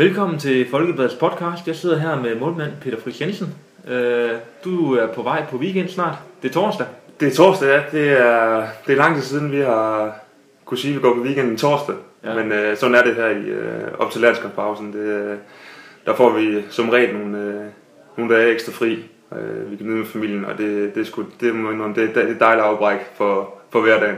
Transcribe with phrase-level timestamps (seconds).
[0.00, 1.66] Velkommen til Folkebladets podcast.
[1.66, 3.54] Jeg sidder her med målmand Peter Friis Jensen.
[3.88, 4.30] Øh,
[4.64, 6.14] Du er på vej på weekend snart.
[6.42, 6.86] Det er torsdag.
[7.20, 7.98] Det er torsdag, ja.
[7.98, 10.16] Det er, det er lang tid siden, vi har
[10.64, 11.94] kunne sige, at vi går på weekenden torsdag.
[12.24, 12.34] Ja.
[12.34, 14.92] Men øh, sådan er det her i, øh, op til landskampspausen.
[14.92, 15.36] Det, øh,
[16.06, 17.64] der får vi som regel nogle, øh,
[18.16, 19.04] nogle dage ekstra fri.
[19.32, 22.24] Øh, vi kan nyde med familien, og det, det, er, sgu, det, indrømme, det, det
[22.24, 24.16] er et dejligt afbræk for, for hverdagen.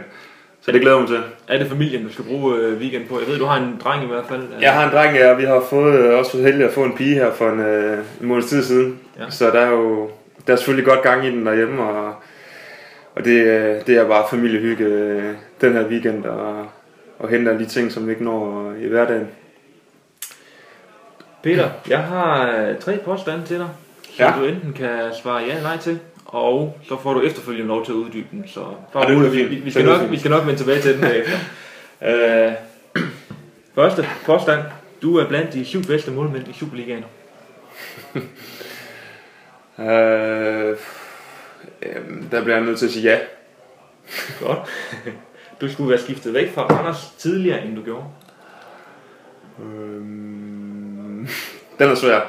[0.64, 1.20] Så det glæder mig til.
[1.48, 3.18] Er det familien, du skal bruge øh, weekend på?
[3.20, 4.42] Jeg ved, du har en dreng i hvert fald.
[4.60, 6.84] Jeg har en dreng, ja, og vi har fået, øh, også fået heldig at få
[6.84, 8.98] en pige her for en, øh, en måneds tid siden.
[9.18, 9.30] Ja.
[9.30, 10.10] Så der er jo
[10.46, 12.14] der er selvfølgelig godt gang i den derhjemme, og,
[13.14, 16.66] og det, øh, det er bare familiehygge øh, den her weekend, og,
[17.18, 19.28] og hente alle de ting, som vi ikke når i hverdagen.
[21.42, 23.68] Peter, jeg har tre påstande til dig,
[24.16, 24.32] som Ja.
[24.40, 25.98] du enten kan svare ja eller nej til.
[26.32, 28.48] Og så får du efterfølgende lov til at uddybe den.
[28.48, 28.60] Så
[28.92, 31.38] bare Ja, vi, vi, Det skal nok, vi skal nok vende tilbage til den bagefter.
[32.02, 32.52] øh,
[33.74, 34.60] første påstand.
[35.02, 37.04] Du er blandt de syv bedste målmænd i Superligaen.
[39.78, 40.76] Øh,
[42.30, 43.18] der bliver jeg nødt til at sige ja.
[44.40, 44.58] Godt.
[45.60, 48.04] Du skulle være skiftet væk fra Randers tidligere, end du gjorde.
[49.62, 50.00] Øh,
[51.78, 52.20] den er svær.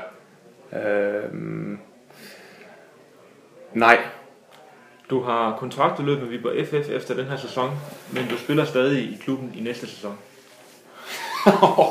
[0.73, 1.29] Øh,
[3.73, 3.99] nej.
[5.09, 7.71] Du har kontraktudløb med Viborg FF efter den her sæson,
[8.11, 10.17] men du spiller stadig i klubben i næste sæson.
[11.63, 11.89] Åh,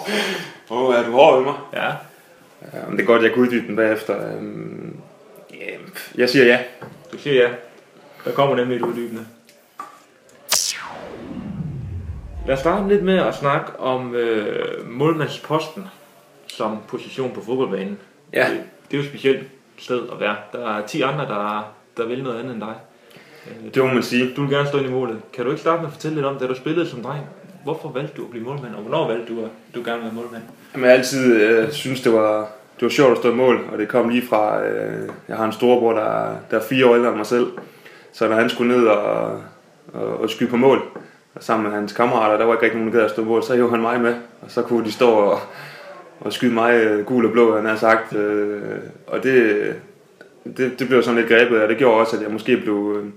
[0.71, 1.55] oh, er du hård ved mig?
[1.73, 1.89] Ja.
[2.73, 4.37] Ja, men det er godt, jeg kan uddybe den bagefter.
[4.37, 5.01] Øhm,
[6.15, 6.59] jeg siger ja.
[7.13, 7.49] Du siger ja.
[8.25, 9.27] Der kommer nemlig et uddybende.
[12.47, 15.87] Lad os starte lidt med at snakke om øh, målmandsposten
[16.47, 17.99] som position på fodboldbanen.
[18.33, 18.51] Ja.
[18.51, 19.49] Det, det er jo specielt
[19.83, 20.37] sted at være.
[20.53, 22.75] Der er 10 andre, der, der vil noget andet end dig.
[23.47, 24.31] Øh, Det må man sige.
[24.37, 25.19] Du vil gerne stå ind i målet.
[25.33, 27.21] Kan du ikke starte med at fortælle lidt om, da du spillede som dreng,
[27.65, 30.43] hvorfor valgte du at blive målmand, og hvornår valgte du, at du gerne være målmand?
[30.75, 32.39] Jamen, jeg altid øh, synes det var,
[32.77, 35.45] det var sjovt at stå i mål, og det kom lige fra, øh, jeg har
[35.45, 37.47] en storebror, der, er- der er fire år ældre end mig selv.
[38.13, 39.41] Så når han skulle ned og,
[39.95, 40.83] og, og skyde på mål,
[41.35, 43.25] og sammen med hans kammerater, der var ikke rigtig nogen, der gad at stå i
[43.25, 45.39] mål, så hævde han mig med, og så kunne de stå og,
[46.25, 48.17] og skyde mig øh, gul og blå, han har sagt.
[48.17, 48.63] Øh,
[49.07, 49.77] og det,
[50.57, 53.11] det, det blev sådan lidt grebet, og det gjorde også, at jeg måske blev øh,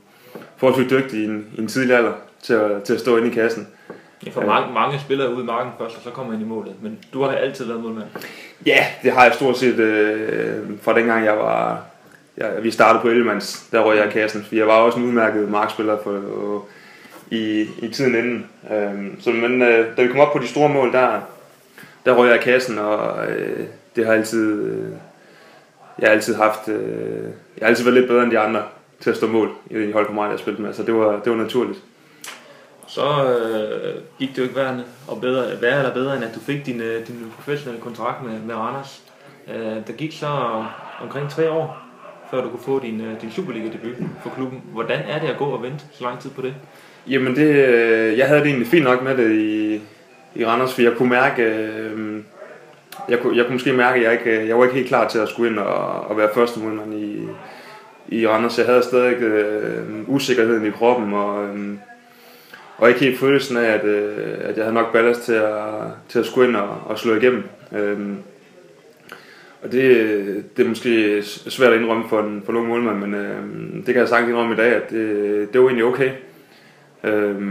[0.57, 3.33] forholdsvis dygtig i en, i en tidlig alder til at, til at stå inde i
[3.33, 3.67] kassen.
[4.25, 6.73] Ja, for mange, mange spillere ude i marken først, og så kommer han i målet.
[6.81, 8.07] Men du har altid været målmand.
[8.66, 11.83] Ja, det har jeg stort set øh, fra dengang jeg var...
[12.37, 15.05] Jeg, vi startede på Ellemanns, der røg jeg i kassen, for jeg var også en
[15.05, 16.61] udmærket markspiller for, øh,
[17.39, 18.45] i, i tiden inden.
[18.72, 21.19] Øh, så, men øh, da vi kom op på de store mål, der,
[22.05, 24.63] der røg jeg i kassen, og øh, det har altid...
[24.63, 24.89] Øh,
[25.99, 26.67] jeg har altid haft...
[26.67, 27.23] Øh,
[27.57, 28.63] jeg har altid været lidt bedre end de andre
[28.99, 31.19] til at stå mål i de hold på mig, jeg spillede med, så det var,
[31.19, 31.79] det var naturligt.
[32.88, 36.39] Så øh, gik det jo ikke værre, og bedre, værre eller bedre, end at du
[36.39, 39.01] fik din, øh, din professionelle kontrakt med, med Randers.
[39.47, 40.27] Øh, der gik så
[41.01, 41.77] omkring tre år,
[42.31, 44.61] før du kunne få din, øh, din Superliga-debut for klubben.
[44.73, 46.53] Hvordan er det at gå og vente så lang tid på det?
[47.07, 49.81] Jamen det, øh, jeg havde det egentlig fint nok med det i,
[50.35, 52.22] i Randers, for jeg kunne mærke, øh,
[53.09, 55.07] jeg kunne, jeg kunne måske mærke, at jeg, ikke, øh, jeg var ikke helt klar
[55.07, 57.28] til at skulle ind og, og være første målmand i,
[58.07, 58.57] i Randers.
[58.57, 61.73] Jeg havde stadig øh, usikkerheden i kroppen, og, øh,
[62.78, 65.53] og ikke helt følelsen af, at, øh, at jeg havde nok ballast til at,
[66.09, 67.44] til at skulle ind og, og slå igennem.
[67.75, 68.00] Øh,
[69.63, 73.13] og det, det er måske svært at indrømme for en, for en ung målmand, men
[73.13, 73.44] øh,
[73.75, 76.12] det kan jeg sagtens indrømme i dag, at det, det var egentlig okay.
[77.03, 77.41] Øh,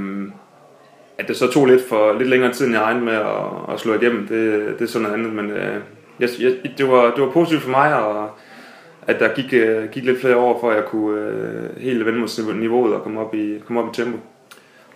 [1.19, 3.81] at det så tog lidt for lidt længere tid, end jeg regnede med at, at
[3.81, 5.81] slå igennem, det, det er sådan noget andet, men øh,
[6.21, 8.31] jeg, jeg, det, var, det var positivt for mig, og
[9.07, 12.19] at der gik, øh, gik lidt flere år, for at jeg kunne øh, helt vende
[12.19, 14.19] mod niveauet og komme op i, komme op i tempo.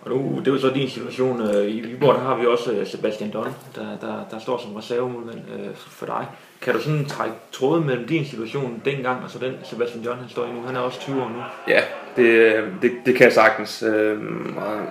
[0.09, 1.41] Og nu, det er jo så din situation.
[1.41, 4.75] Øh, I Viborg der har vi også øh, Sebastian Don, der, der, der står som
[4.75, 6.27] reservemålmand øh, for dig.
[6.61, 10.29] Kan du sådan trække tråden mellem din situation dengang, og så den Sebastian John, han
[10.29, 10.61] står i nu?
[10.65, 11.35] Han er også 20 år nu.
[11.67, 11.81] Ja,
[12.15, 13.81] det, øh, det, det kan jeg sagtens.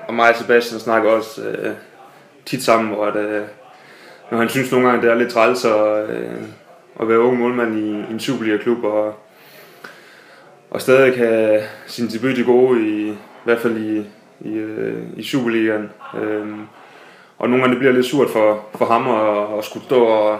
[0.08, 1.74] Og, mig og Sebastian snakker også øh,
[2.46, 3.42] tit sammen, hvor at, øh,
[4.30, 6.42] når han synes nogle gange, det er lidt træls at, øh,
[7.00, 9.14] at være ung målmand i, i en Superliga-klub, og,
[10.70, 14.04] og stadig have sin debut i gode, i, i hvert fald i,
[14.40, 15.90] i, øh, i Superligaen.
[16.22, 16.60] Øhm,
[17.38, 20.38] og nogle gange det bliver lidt surt for, for ham at, at skulle stå og...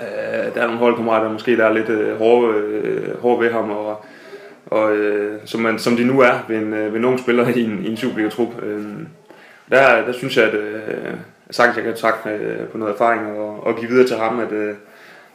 [0.00, 3.52] Øh, der er nogle holdkammerater, der måske der er lidt øh, hårde, øh, hårde ved
[3.52, 4.04] ham, og,
[4.66, 7.48] og øh, som, man, som de nu er ved en, øh, ved en ung spiller
[7.48, 8.62] i en, i en Superliga-trup.
[8.62, 8.84] Øh,
[9.70, 11.14] der, der synes jeg, at øh,
[11.50, 14.52] sagtens jeg kan trække øh, på noget erfaring og, og give videre til ham, at,
[14.52, 14.74] øh,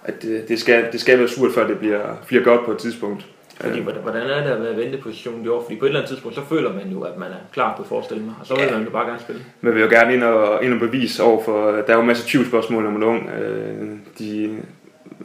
[0.03, 2.77] at øh, det, skal, det skal være surt, før det bliver, bliver godt på et
[2.77, 3.27] tidspunkt.
[3.61, 5.61] Fordi, hvordan hvordan er det at være venteposition i år?
[5.63, 7.83] Fordi på et eller andet tidspunkt, så føler man jo, at man er klar på
[7.83, 8.71] forestille mig, og så vil Ja.
[8.71, 9.41] man jo bare gerne spille.
[9.61, 11.99] Men vi vil jo gerne ind og, ind og bevise over for, der er jo
[12.01, 13.29] en masse tvivlsspørgsmål, når man er ung.
[13.29, 13.87] Øh,
[14.19, 14.57] de,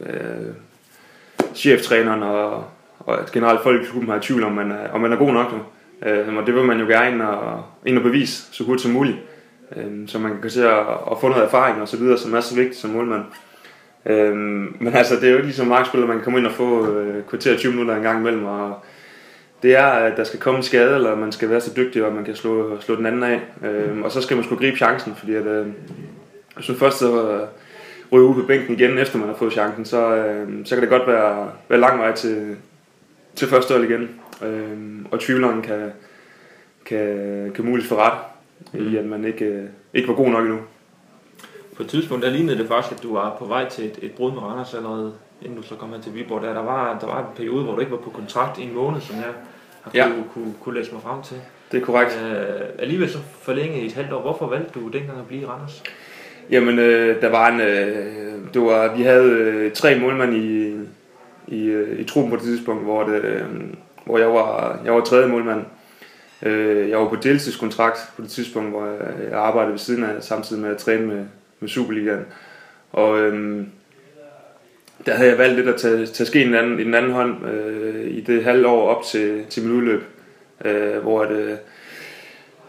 [0.05, 0.53] øh,
[1.55, 2.63] cheftræneren og,
[2.99, 5.31] og generelt folk i klubben har i tvivl, om man er, om man er god
[5.31, 5.59] nok nu.
[6.09, 8.91] Øh, og det vil man jo gerne ind og, ind og bevise så hurtigt som
[8.91, 9.17] muligt.
[9.75, 10.79] Øh, så man kan se at,
[11.11, 13.23] at få noget erfaring og så videre, som er så vigtigt som målmand.
[14.05, 16.97] Øh, men altså, det er jo ikke ligesom markspiller, man kan komme ind og få
[16.97, 18.75] øh, kvarter 20 minutter en gang imellem, og
[19.63, 22.13] det er, at der skal komme en skade, eller man skal være så dygtig, at
[22.13, 23.41] man kan slå, slå den anden af.
[23.63, 25.67] Øh, og så skal man sgu gribe chancen, fordi at, øh,
[26.55, 27.47] hvis man først så øh,
[28.11, 30.89] ryger ud på bænken igen, efter man har fået chancen, så, øh, så kan det
[30.89, 32.55] godt være, være lang vej til,
[33.35, 34.09] til første hold igen.
[34.45, 35.91] Øh, og tvivleren kan,
[36.85, 38.17] kan, kan muligt få ret
[38.73, 39.63] i, at man ikke, øh,
[39.93, 40.59] ikke var god nok endnu.
[41.75, 44.11] På et tidspunkt, der lignede det faktisk, at du var på vej til et, et
[44.11, 46.41] brud med Randers allerede, inden du så kom her til Viborg.
[46.41, 48.73] Der, der, var, der var en periode, hvor du ikke var på kontrakt i en
[48.75, 49.23] måned, som jeg
[49.81, 50.07] har Ja.
[50.07, 51.37] kunne, kunne, kunne læse mig frem til.
[51.71, 52.19] Det er korrekt.
[52.25, 54.21] Øh, alligevel så forlænge i et halvt år.
[54.21, 55.83] Hvorfor valgte du dengang at blive i Randers?
[56.51, 58.05] Jamen, øh, der var en, øh,
[58.53, 60.75] det var, vi havde øh, tre målmænd i,
[61.47, 63.41] i, øh, i truppen på det tidspunkt, hvor, det, øh,
[64.05, 65.65] hvor jeg, var, jeg var tredje målmand.
[66.41, 68.97] Øh, jeg var på deltidskontrakt på det tidspunkt, hvor jeg,
[69.31, 71.25] jeg arbejdede ved siden af, samtidig med at træne med,
[71.63, 72.25] med Superligaen.
[72.91, 73.67] Og øhm,
[75.05, 77.11] der havde jeg valgt lidt at tage, tage skeen i den anden, i den anden
[77.11, 80.03] hånd øh, i det halve år op til, til min udløb,
[80.65, 81.57] øh, hvor det, øh,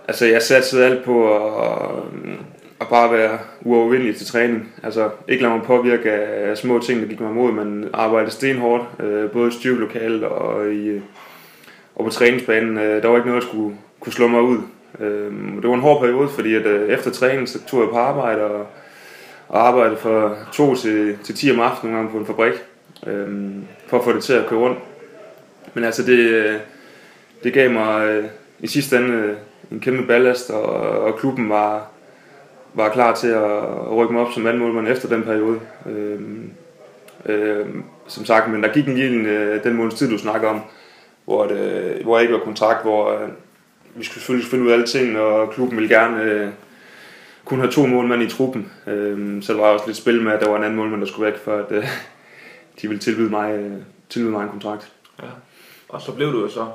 [0.08, 1.92] altså jeg satte alt på at,
[2.24, 2.32] øh,
[2.80, 4.72] at bare være uovervindelig til træning.
[4.82, 9.04] Altså ikke lade mig påvirke af små ting, der gik mig imod, men arbejde stenhårdt,
[9.04, 11.00] øh, både i styrkelokalet og, i, øh,
[11.94, 12.78] og på træningsbanen.
[12.78, 14.58] Øh, der var ikke noget, der skulle kunne slå mig ud.
[15.00, 15.32] Øh,
[15.62, 18.44] det var en hård periode, fordi at, øh, efter træning, så tog jeg på arbejde
[18.44, 18.66] og,
[19.48, 22.54] og arbejde fra 2 til, til 10 om aftenen nogle gange på en fabrik,
[23.06, 23.52] øh,
[23.86, 24.78] for at få det til at køre rundt.
[25.74, 26.54] Men altså det, øh,
[27.44, 28.24] det gav mig øh,
[28.60, 29.36] i sidste ende øh,
[29.72, 30.64] en kæmpe ballast, og,
[31.00, 31.90] og klubben var,
[32.74, 35.60] var klar til at rykke mig op som vandmålmand efter den periode.
[35.86, 36.20] Øh,
[37.26, 37.66] øh,
[38.06, 40.60] som sagt, men der gik en lille øh, den måneds tid, du snakker om,
[41.24, 43.28] hvor, det, hvor jeg ikke var kontrakt, hvor øh,
[43.94, 46.48] vi skulle selvfølgelig finde ud af alle ting, og klubben ville gerne øh,
[47.44, 48.72] kun have to målmænd i truppen.
[48.86, 51.06] Øh, så der var også lidt spil med, at der var en anden målmand, der
[51.06, 51.84] skulle væk, for at øh,
[52.82, 53.72] de ville tilbyde mig, øh,
[54.08, 54.92] tilbyde mig en kontrakt.
[55.22, 55.28] Ja.
[55.88, 56.66] Og så blev du jo så.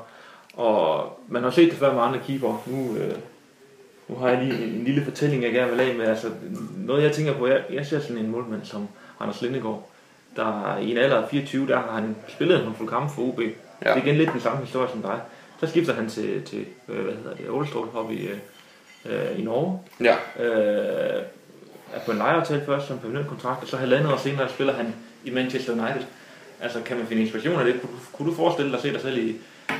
[0.54, 2.62] Og man har set det før med andre keeper.
[2.66, 3.14] Nu, øh,
[4.08, 6.06] nu har jeg lige en, en lille fortælling, jeg gerne vil af med.
[6.06, 6.30] Altså,
[6.76, 8.88] noget jeg tænker på, jeg, jeg ser sådan en målmand som
[9.20, 9.90] Anders Lindegaard,
[10.36, 13.40] der i en alder af 24, der har han spillet en håndfuld kampe for OB.
[13.40, 13.46] Ja.
[13.46, 15.20] Det er igen lidt den samme historie som dig.
[15.60, 18.28] Så skifter han til, til øh, hvad hedder det, Ålestrup oppe i,
[19.06, 19.78] øh, i Norge.
[20.00, 20.14] Ja,
[20.44, 21.22] Øh,
[21.94, 24.94] er på en lejeaftale først som permanent kontrakt, og så halvandet år senere spiller han
[25.24, 26.02] i Manchester United.
[26.62, 27.80] Altså, kan man finde inspiration af det?
[27.80, 29.36] Kunne, du- kunne du forestille dig at se dig selv i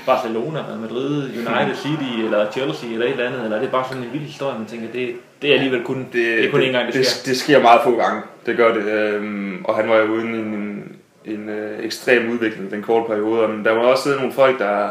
[0.06, 3.44] Barcelona, Madrid, United City eller Chelsea eller et eller andet?
[3.44, 5.99] Eller er det bare sådan en vild historie, man tænker, det, det er alligevel kun,
[5.99, 7.31] det, det er kun en gang, det, det, sker?
[7.31, 8.23] det sker meget få gange.
[8.46, 8.84] Det gør det.
[8.84, 13.49] Øhm, og han var jo uden en, en, en øh, ekstrem udvikling den korte periode.
[13.49, 14.88] Men der var også nogle folk, der,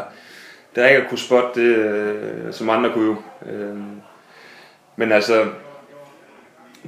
[0.76, 3.16] der ikke kunne spotte det, øh, som andre kunne jo.
[3.52, 3.84] Øhm,
[5.00, 5.44] men altså,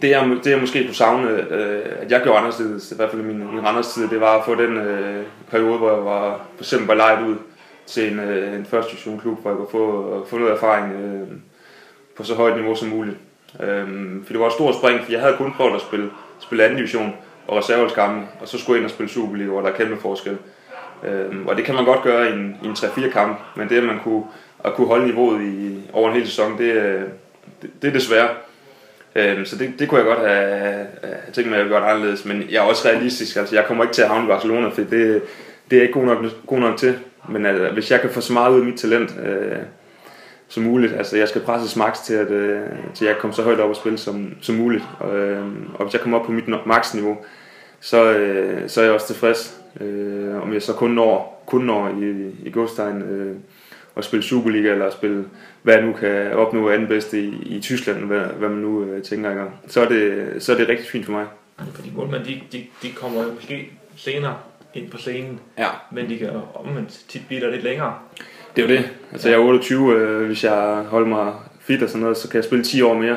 [0.02, 3.22] det jeg, det jeg måske kunne savne, øh, at jeg gjorde anderledes, i hvert fald
[3.22, 6.40] i min, min Randers tid, det var at få den øh, periode, hvor jeg var
[6.56, 7.36] for eksempel var lejet ud
[7.86, 10.92] til en, øh, en første division klub, hvor jeg kunne få, øh, få noget erfaring
[10.92, 11.28] øh,
[12.16, 13.16] på så højt niveau som muligt.
[13.60, 13.86] Øh,
[14.24, 16.76] for det var et stort spring, for jeg havde kun prøvet at spille, spille anden
[16.76, 17.12] division
[17.48, 20.38] og reserveholdskampe, og så skulle jeg ind og spille Superliga, hvor der er kæmpe forskel.
[21.04, 23.76] Øh, og det kan man godt gøre i en, i en 3-4 kamp, men det
[23.76, 24.22] at man kunne,
[24.64, 27.02] at kunne holde niveauet i, over en hel sæson, det, øh,
[27.62, 28.28] det, det er desværre.
[29.14, 32.44] Øhm, så det, det kunne jeg godt have, have tænkt mig at gøre anderledes, men
[32.50, 34.90] jeg er også realistisk, altså jeg kommer ikke til at havne i Barcelona, for det,
[34.90, 36.98] det er jeg ikke god nok, god nok til.
[37.28, 39.58] Men altså, hvis jeg kan få så meget ud af mit talent, øh,
[40.52, 40.92] som muligt.
[40.92, 42.60] Altså, jeg skal presses max til, at, øh,
[42.94, 44.84] til jeg kan komme så højt op og spille som, som muligt.
[45.00, 47.16] Og, øh, og hvis jeg kommer op på mit maksniveau, max-niveau,
[47.80, 49.60] så, øh, så er jeg også tilfreds.
[49.80, 53.36] Øh, om jeg så kun når, kun når i, i Godstegn øh,
[53.96, 55.24] at spille Superliga, eller at spille,
[55.62, 59.02] hvad jeg nu kan opnå anden bedste i, i Tyskland, hvad, hvad man nu øh,
[59.02, 59.50] tænker engang.
[59.66, 61.26] Så er, det, så er det rigtig fint for mig.
[61.74, 64.36] Fordi målmænd, de, de, de kommer jo måske senere
[64.74, 65.68] ind på scenen, Ja.
[65.92, 67.94] men de kan omvendt tit blive der lidt længere.
[68.56, 68.90] Det er jo det.
[69.12, 72.36] Altså jeg er 28, øh, hvis jeg holder mig fit og sådan noget, så kan
[72.36, 73.16] jeg spille 10 år mere.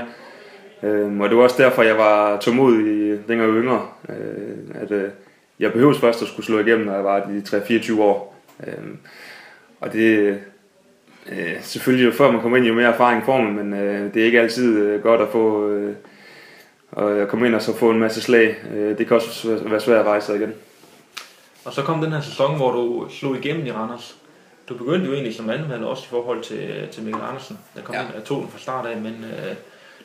[0.84, 3.88] Øh, og det var også derfor, jeg var tålmodig, dengang jeg yngre.
[4.10, 5.10] Øh, at øh,
[5.60, 8.36] jeg behøvede først at skulle slå igennem, når jeg var de 3-24 år.
[8.68, 8.74] Øh,
[9.82, 10.38] og det
[11.32, 14.22] øh, selvfølgelig jo før man kommer ind, jo mere erfaring får man, men øh, det
[14.22, 15.96] er ikke altid øh, godt at få øh,
[17.22, 18.56] at komme ind og så få en masse slag.
[18.76, 20.54] Øh, det kan også være svært at rejse sig igen.
[21.66, 24.16] Og så kom den her sæson, hvor du slog igennem i Randers.
[24.70, 27.96] Du begyndte jo egentlig som andenvalg også i forhold til, til Mikkel Andersen, der kom
[27.96, 28.02] Ja.
[28.02, 28.08] ja.
[28.08, 29.56] ind og tog den fra start af, men øh,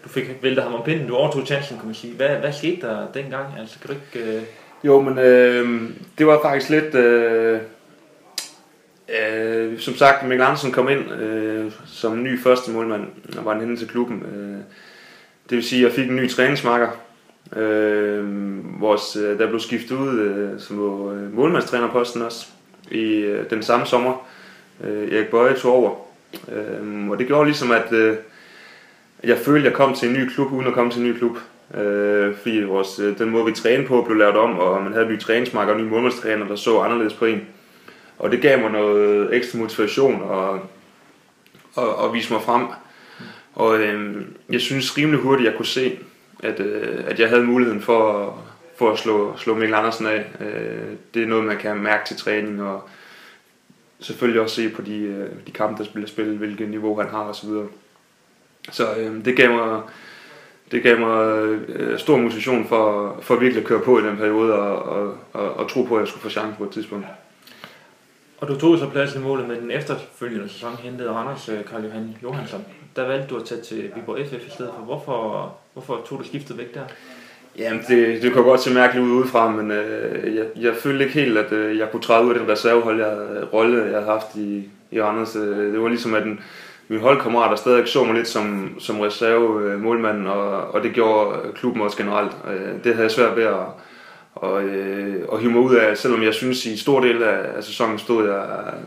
[0.04, 2.14] du fik væltet ham om pinden, du overtog chancen, kan man sige.
[2.14, 3.46] Hvad, hvad skete der dengang?
[3.60, 4.36] Altså, kan du ikke...
[4.36, 4.42] Øh,
[4.84, 5.82] Jo, men øh,
[6.18, 6.94] det var faktisk lidt...
[6.94, 7.60] Øh,
[9.18, 13.06] øh, som sagt, Mikkel Andersen kom ind øh, som ny første målmand,
[13.38, 14.22] og var han henne til klubben.
[14.22, 14.58] Øh,
[15.50, 16.88] det vil sige, at jeg fik en ny træningsmarker,
[17.56, 18.24] øh,
[18.80, 22.46] vores, øh, der blev skiftet ud øh, som var øh, målmandstrænerposten også,
[22.90, 24.26] i øh, den samme sommer.
[24.84, 25.90] Øh, Erik Bøje tog over.
[26.52, 28.16] Øh, og det gjorde ligesom, at øh,
[29.24, 31.18] jeg følte, at jeg kom til en ny klub, uden at komme til en ny
[31.18, 31.36] klub.
[31.74, 35.08] Øh, fordi vores, øh, den måde, vi trænede på, blev lavet om, og man havde
[35.08, 37.40] nye træningsmarker og ny målmandstræner, der så anderledes på en.
[38.20, 40.60] Og det gav mig noget ekstra motivation og,
[41.74, 42.66] og, og vise mig frem.
[43.54, 45.98] Og øh, jeg synes rimelig hurtigt, jeg kunne se,
[46.42, 48.38] at, øh, at jeg havde muligheden for,
[48.78, 50.24] for at slå, slå Mikkel Andersen af.
[50.40, 52.88] Øh, det er noget, man kan mærke til træning, og
[54.00, 57.22] selvfølgelig også se på de, øh, de kampe, der bliver spillet, hvilket niveau han har
[57.22, 57.50] osv.
[58.70, 59.80] Så øh, det gav mig,
[60.70, 61.36] det gav mig
[61.68, 65.54] øh, stor motivation for, for virkelig at køre på i den periode, og, og, og,
[65.54, 67.06] og tro på, at jeg skulle få chancen på et tidspunkt
[68.40, 71.84] og du tog så plads i målet, med den efterfølgende sæson hentede Randers øh, Karl
[71.84, 72.64] Johan Johansson.
[72.96, 74.84] Der valgte du at tage til Viborg FF i stedet for.
[74.84, 76.80] Hvorfor, hvorfor tog du skiftet væk der?
[77.58, 81.20] Jamen, det, det kunne godt se mærkeligt ud udefra, men øh, jeg, jeg følte ikke
[81.20, 84.04] helt, at øh, jeg kunne træde ud af den reservehold, jeg, øh, rolle, jeg havde
[84.04, 85.36] haft i, i Randers.
[85.36, 86.40] Øh, Det var ligesom, at den,
[86.88, 91.38] min holdkammerater stadig så mig lidt som, som reserve øh, målmand, og, og det gjorde
[91.44, 92.32] øh, klubben også generelt.
[92.50, 93.66] Øh, det havde jeg svært ved at,
[94.34, 97.64] og, øh, og hive mig ud af, selvom jeg synes, i stor del af, af
[97.64, 98.46] sæsonen stod jeg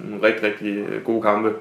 [0.10, 1.54] nogle rigtig, rigtig øh, gode kampe.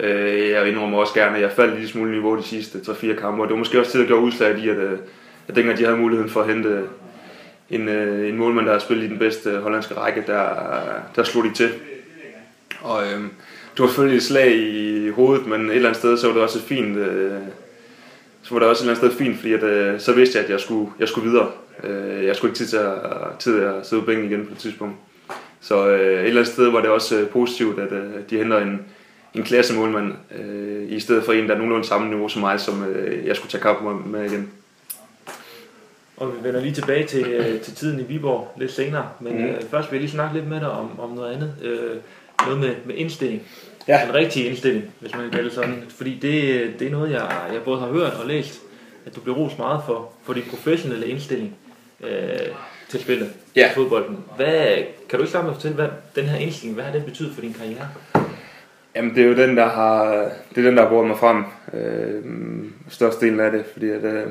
[0.00, 3.14] Øh, jeg indrømmer også gerne, at jeg faldt en lille smule niveau de sidste 3-4
[3.14, 4.98] kampe, og det var måske også det, at gøre udslag i, at, øh,
[5.48, 6.82] at dengang de havde muligheden for at hente
[7.70, 10.48] en, øh, en målmand, der har spillet i den bedste hollandske række, der,
[11.16, 11.70] der slog de til.
[12.80, 13.20] Og øh,
[13.74, 16.42] det var selvfølgelig et slag i hovedet, men et eller andet sted, så var det
[16.42, 17.32] også fint, øh,
[18.42, 20.44] så var det også et eller andet sted fint, fordi at, øh, så vidste jeg,
[20.44, 21.50] at jeg skulle, jeg skulle videre.
[21.84, 22.94] Øh, jeg skulle ikke tid til at,
[23.38, 24.96] tid at sidde på bænken igen på et tidspunkt.
[25.60, 28.58] Så øh, et eller andet sted var det også øh, positivt, at øh, de henter
[28.58, 28.80] en,
[29.34, 32.84] en klassemålmand, øh, i stedet for en, der er nogenlunde samme niveau som mig, som
[32.84, 34.50] øh, jeg skulle tage kamp med, med igen.
[36.16, 39.08] Og vi vender lige tilbage til, øh, til tiden i Viborg lidt senere.
[39.20, 39.44] Men mm.
[39.44, 41.54] øh, først vil jeg lige snakke lidt med dig om, om noget andet.
[41.62, 41.96] Øh,
[42.46, 43.42] noget med, med indstilling.
[43.88, 44.08] Ja.
[44.08, 45.84] En rigtig indstilling, hvis man kan kalde det sådan.
[45.88, 48.60] Fordi det, det er noget, jeg, jeg både har hørt og læst,
[49.06, 51.56] at du bliver rost meget for, for din professionelle indstilling
[52.04, 52.54] øh,
[52.88, 53.62] til spillet, Ja.
[53.66, 54.16] til fodbolden.
[54.36, 54.66] Hvad,
[55.08, 57.34] kan du ikke starte med at fortælle, hvad den her indstilling, hvad har den betydet
[57.34, 57.88] for din karriere?
[58.96, 61.44] Jamen, det er jo den, der har, det er den, der har mig frem.
[61.74, 62.24] Øh,
[62.88, 64.26] størstedelen af det, fordi at, øh,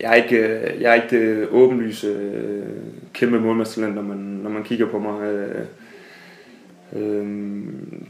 [0.00, 2.66] jeg er ikke, øh, jeg er ikke det åbenlyse øh,
[3.14, 5.22] kæmpe målmandstalent, når man, når man kigger på mig.
[5.22, 5.64] Øh,
[6.96, 7.26] øh,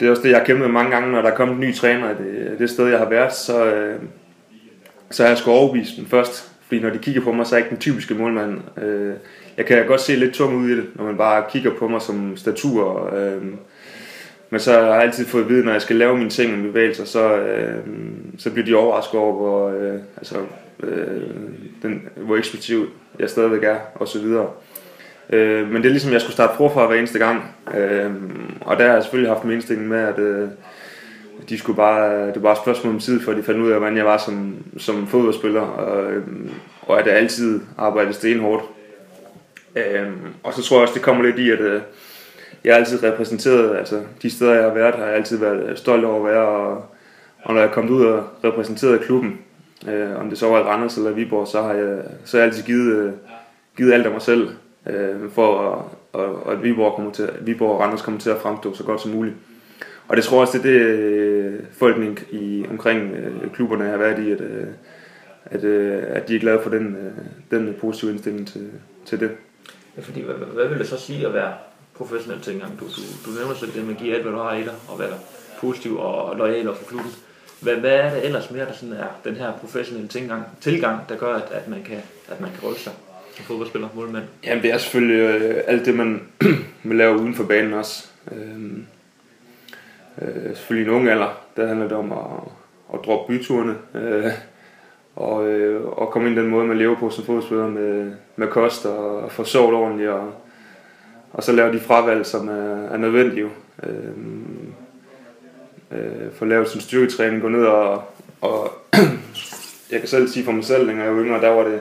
[0.01, 1.75] det er også det, jeg har kæmpet mange gange, når der er kommet en ny
[1.75, 4.01] træner i det, det sted, jeg har været, så, øh,
[5.11, 6.53] så har jeg sgu overbevist dem først.
[6.69, 8.61] Fordi når de kigger på mig, så er jeg ikke den typiske målmand.
[8.83, 9.15] Øh,
[9.57, 12.03] jeg kan godt se lidt tung ud i det, når man bare kigger på mig
[12.03, 13.15] som statur.
[13.15, 13.43] Øh,
[14.51, 16.63] men så har jeg altid fået at vide, når jeg skal lave mine ting og
[16.63, 17.77] bevægelser, så, øh,
[18.39, 20.37] så bliver de overrasket over, hvor, øh, altså,
[20.83, 21.23] øh,
[21.83, 24.47] den, hvor eksplosiv jeg stadigvæk er, og så videre.
[25.31, 27.55] Øh, men det er ligesom, jeg skulle starte forfra hver eneste gang.
[27.77, 28.11] Øh,
[28.61, 30.49] og der har jeg selvfølgelig haft min indstilling med, at øh,
[31.49, 33.79] de skulle bare, det var bare et spørgsmål om tid, før de fandt ud af,
[33.79, 36.25] hvordan jeg var som, som fodboldspiller, og, øh,
[36.83, 38.65] og at jeg altid arbejdede stenhårdt.
[39.77, 40.13] Øh,
[40.43, 41.81] og så tror jeg også, det kommer lidt i, at øh,
[42.65, 45.77] jeg er altid repræsenteret, altså de steder, jeg har været, har jeg altid været øh,
[45.77, 46.85] stolt over at være, og,
[47.43, 49.39] og når jeg er kommet ud og repræsenteret klubben,
[49.89, 52.49] øh, om det så var i Randers eller Viborg, så har jeg, så har jeg
[52.51, 53.13] altid givet, øh,
[53.77, 54.49] givet alt af mig selv,
[54.87, 55.71] øh, for
[56.15, 59.01] at, at, at Viborg, kommer til, Viborg og Randers kommer til at fremstå så godt
[59.01, 59.35] som muligt.
[60.09, 63.97] Og det tror jeg også, det er det, øh, folkene i, omkring øh, klubberne har
[63.97, 64.67] været i, at, øh,
[65.45, 67.13] at, øh, at de er glade for den, øh,
[67.51, 68.71] den positive indstilling til,
[69.07, 69.31] til det.
[69.97, 71.53] Ja, fordi, hvad, hvad vil det så sige at være
[71.95, 72.81] professionel tilgang?
[72.81, 74.75] Du, du, du nævner selv det med at give alt, hvad du har i dig,
[74.89, 75.19] og være
[75.61, 77.11] positiv og lojal for klubben.
[77.61, 81.17] Hvad, hvad er det ellers mere, der sådan er den her professionelle tilgang, tilgang der
[81.17, 81.99] gør, at, at, man kan,
[82.29, 82.93] at man kan rykke sig
[83.37, 84.25] som fodboldspiller, målmand?
[84.45, 86.23] Jamen det er selvfølgelig øh, alt det, man,
[86.83, 88.09] man laver uden for banen også.
[88.33, 88.87] Øhm,
[90.23, 92.19] øh, selvfølgelig i en ung alder, der handler det om at,
[92.95, 93.75] at droppe byturene.
[93.95, 94.33] Øh,
[95.17, 98.49] og, øh, og komme ind i den måde, man lever på som fodboldspiller med, med
[98.49, 100.11] kost og, og få sovet ordentligt.
[100.11, 100.33] Og,
[101.33, 103.49] og så lave de fravalg, som er, er nødvendige.
[103.83, 104.11] Øh,
[105.91, 108.03] øh, få lavet sin styrketræning, gå ned og,
[108.41, 108.73] og
[109.93, 111.81] jeg kan selv sige for mig selv, dengang jeg var yngre, der var det,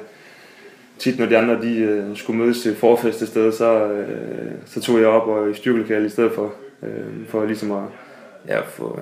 [0.97, 4.81] tit når de andre de, øh, skulle mødes til forfest et sted, så, øh, så
[4.81, 6.53] tog jeg op og i styrkelokalet i stedet for,
[6.83, 7.83] øh, for ligesom at
[8.47, 8.99] ja, få,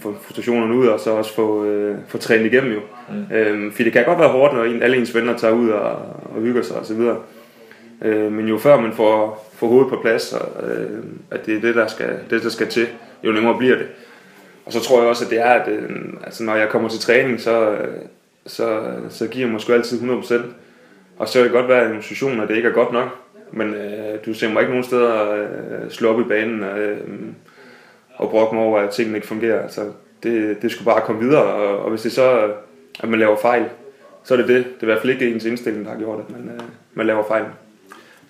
[0.00, 2.80] få frustrationerne ud, og så også få, øh, få trænet igennem jo.
[3.08, 3.36] Mm.
[3.36, 5.92] Øh, fordi det kan godt være hårdt, når en, alle ens venner tager ud og,
[6.34, 7.00] og hygger sig osv.
[8.02, 11.60] Øh, men jo før man får, får hovedet på plads, og, øh, at det er
[11.60, 12.86] det der, skal, det, der skal til,
[13.24, 13.86] jo nemmere bliver det.
[14.66, 15.90] Og så tror jeg også, at det er, at øh,
[16.24, 17.88] altså, når jeg kommer til træning, så, øh,
[18.46, 20.34] så, så giver jeg måske altid 100%.
[21.18, 23.08] Og så kan det godt være en situation, at det ikke er godt nok.
[23.52, 26.98] Men øh, du ser mig ikke nogen steder øh, slå op i banen øh,
[28.16, 29.62] og brokke mig over, at tingene ikke fungerer.
[29.62, 29.80] Altså,
[30.22, 32.54] det, det skulle bare komme videre, og, og hvis det så
[33.00, 33.64] at man laver fejl,
[34.24, 34.64] så er det det.
[34.64, 36.60] Det er i hvert fald ikke ens indstilling, der har gjort det, men øh,
[36.94, 37.44] man laver fejl.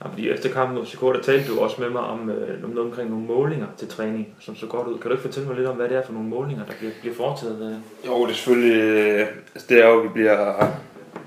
[0.05, 2.71] Ja, fordi efter kampen mod Chicago, der talte du også med mig om, øh, om
[2.71, 4.99] noget omkring nogle målinger til træning, som så godt ud.
[4.99, 6.93] Kan du ikke fortælle mig lidt om, hvad det er for nogle målinger, der bliver,
[7.01, 7.63] bliver foretaget?
[7.63, 8.07] Øh?
[8.07, 10.67] Jo, det er selvfølgelig, øh, altså det er jo, at vi bliver,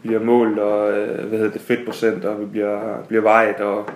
[0.02, 3.90] bliver målt, og øh, hvad hedder det, fedtprocent, og vi bliver, bliver vejet, og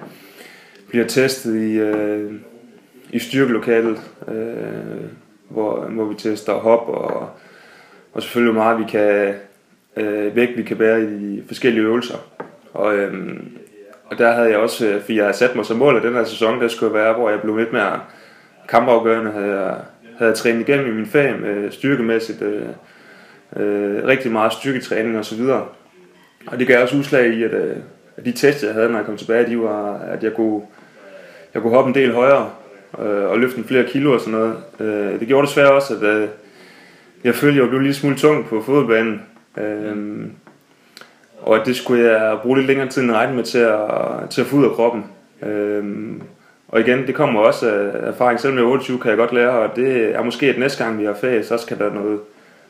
[0.89, 2.34] bliver testet i, øh,
[3.13, 5.05] i styrkelokalet, øh,
[5.50, 7.29] hvor, hvor vi tester hop, og,
[8.13, 9.34] og selvfølgelig hvor meget vi kan,
[9.98, 12.17] øh, vægt vi kan bære i forskellige øvelser.
[12.74, 13.39] Og, øh,
[14.05, 16.13] og der havde jeg også, øh, fordi jeg havde sat mig som mål at den
[16.13, 18.00] her sæson, der skulle være, hvor jeg blev lidt mere
[18.70, 19.75] kampafgørende, havde jeg,
[20.17, 22.65] havde jeg trænet igennem i min fag med styrkemæssigt, øh,
[23.55, 25.65] øh, rigtig meget styrketræning og så videre.
[26.48, 27.75] Og det gav også udslag i, at, øh,
[28.17, 30.62] at de tests, jeg havde, når jeg kom tilbage, de var, at jeg kunne,
[31.53, 32.50] jeg kunne hoppe en del højere
[33.00, 34.55] øh, og løfte flere kilo og sådan noget.
[34.79, 36.27] Øh, det gjorde desværre også, at øh,
[37.23, 39.21] jeg følte, at jeg blev lidt smule tung på fodboldbanen.
[39.57, 40.27] Øh,
[41.41, 43.79] og at det skulle jeg bruge lidt længere tid end regne med til at,
[44.29, 45.05] til at få ud af kroppen.
[45.45, 45.83] Øh,
[46.67, 48.39] og igen, det kommer også af erfaring.
[48.39, 51.00] Selvom jeg er 28, kan jeg godt lære, og det er måske, at næste gang
[51.00, 52.19] vi har ferie, så skal der noget,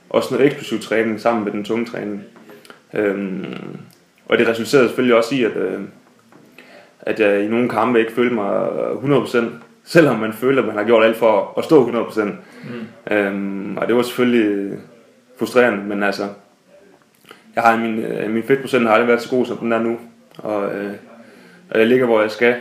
[0.10, 2.24] også noget eksplosiv træning sammen med den tunge træning.
[2.94, 3.46] Øhm,
[4.26, 5.80] og det resulterede selvfølgelig også i, at, øh,
[7.02, 9.38] at jeg i nogle kampe ikke følte mig 100%,
[9.84, 12.24] selvom man føler, at man har gjort alt for at stå 100%.
[12.24, 13.16] Mm.
[13.16, 14.78] Øhm, og det var selvfølgelig
[15.40, 16.24] frustrerende, men altså,
[17.56, 19.98] jeg har min, øh, min fedtprocent har aldrig været så god, som den er nu.
[20.38, 20.94] Og, øh,
[21.70, 22.56] og jeg ligger, hvor jeg skal.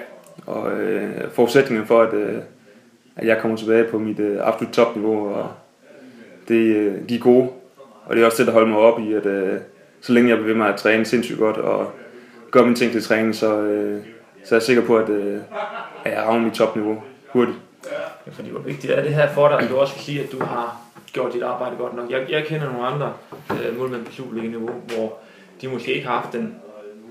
[0.47, 2.39] Og øh, forudsætningen for, at, øh,
[3.17, 5.51] at jeg kommer tilbage på mit øh, absolut topniveau, og
[6.49, 7.49] det, øh, de er gode.
[8.05, 9.59] Og det er også det, der holder mig op i, at øh,
[10.01, 11.93] så længe jeg bliver ved med at træne sindssygt godt, og
[12.51, 14.01] gøre mine ting til træning, så, øh,
[14.45, 15.39] så er jeg sikker på, at, øh,
[16.05, 17.59] at jeg rammer mit topniveau hurtigt.
[18.27, 20.33] Ja, fordi hvor vigtigt er det her for dig, at du også kan sige, at
[20.33, 20.77] du har
[21.13, 22.11] gjort dit arbejde godt nok.
[22.11, 23.13] Jeg, jeg kender nogle andre
[23.51, 25.19] øh, målmænd på Superliga-niveau, hvor
[25.61, 26.55] de måske ikke har haft den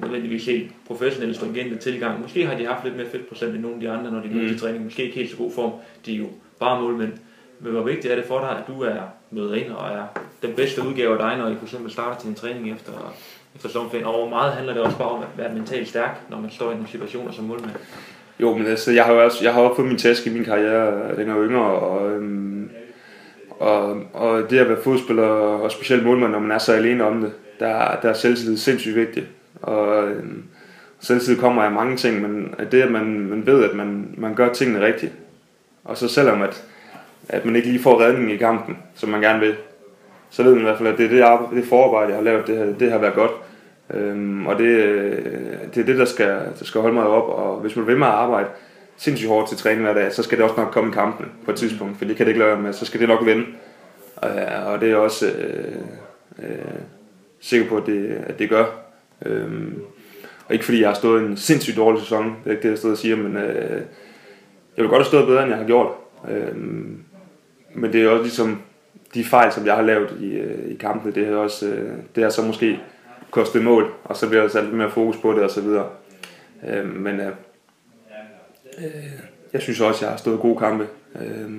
[0.02, 2.22] nødvendigvis helt professionelle, stringente tilgang.
[2.22, 4.42] Måske har de haft lidt mere fedtprocent end nogle af de andre, når de møder
[4.42, 4.50] mm.
[4.50, 4.84] til træning.
[4.84, 5.72] Måske ikke helt så god form.
[6.06, 6.28] De er jo
[6.60, 7.14] bare målmænd.
[7.60, 10.04] Men hvor vigtigt er det for dig, at du er møder ind og er
[10.42, 13.16] den bedste udgave af dig, når I for eksempel starter til en træning efter,
[13.56, 14.06] efter sommerferien?
[14.06, 16.72] Og hvor meget handler det også bare om at være mentalt stærk, når man står
[16.72, 17.76] i nogle situationer som målmand?
[18.42, 20.46] Jo, men altså, jeg har jo også, jeg har også fået min taske i min
[20.46, 22.70] karriere, den er yngre, og øhm,
[23.62, 27.22] og, og det at være fodspiller, og specielt målmand, når man er så alene om
[27.22, 29.26] det, der, der er selvtillid sindssygt vigtigt.
[29.62, 30.44] Og øhm,
[31.00, 34.54] selvtillid kommer af mange ting, men det at man, man ved, at man, man gør
[34.54, 35.12] tingene rigtigt.
[35.84, 36.64] Og så selvom at,
[37.30, 39.56] at man ikke lige får redning i kampen, som man gerne vil,
[40.30, 42.24] så ved man i hvert fald, at det er det, arbejde, det forarbejde, jeg har
[42.24, 43.32] lavet, det, har, det har været godt.
[43.94, 44.70] Øhm, og det,
[45.76, 46.28] det er det, der skal,
[46.60, 47.30] der skal holde mig op.
[47.30, 48.48] Og hvis man vil med at arbejde,
[48.98, 51.52] sindssygt hårdt til træning hver dag, så skal det også nok komme i kampene på
[51.52, 53.46] et tidspunkt, for det kan det ikke lade med, så skal det nok vende.
[54.24, 55.76] Øh, og det er også øh,
[56.40, 56.82] øh,
[57.40, 58.66] sikker på, at det, at det gør.
[59.26, 59.52] Øh,
[60.48, 62.78] og ikke fordi jeg har stået en sindssygt dårlig sæson, det er ikke det, jeg
[62.78, 63.82] stod og siger, men øh,
[64.78, 65.92] jeg vil godt have stået bedre, end jeg har gjort.
[66.32, 66.56] Øh,
[67.74, 68.62] men det er også ligesom
[69.14, 72.24] de fejl, som jeg har lavet i, øh, i kampene, det er også, øh, det
[72.24, 72.80] er så måske
[73.32, 75.90] kostet mål, og så bliver der sat lidt mere fokus på det og så videre.
[76.68, 77.32] Øh, men øh,
[78.78, 79.12] Øh,
[79.54, 81.52] jeg synes også, at jeg har stået gode kampe øh,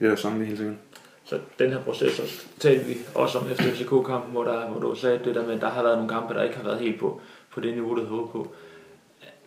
[0.00, 0.78] i det der sådan helt tiden.
[1.24, 2.22] Så den her proces, så
[2.58, 5.60] talte vi også om efter FCK-kampen, hvor, der, hvor du sagde det der med, at
[5.60, 8.06] der har været nogle kampe, der ikke har været helt på, på det niveau, du
[8.06, 8.54] havde på.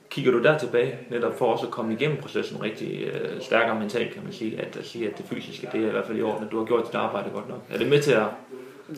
[0.09, 4.13] Kigger du der tilbage, netop for også at komme igennem processen rigtig øh, stærkere mentalt,
[4.13, 6.21] kan man sige, at, at sige, at det fysiske, det er i hvert fald i
[6.21, 7.59] orden, at du har gjort dit arbejde godt nok.
[7.69, 8.25] Er det med til at...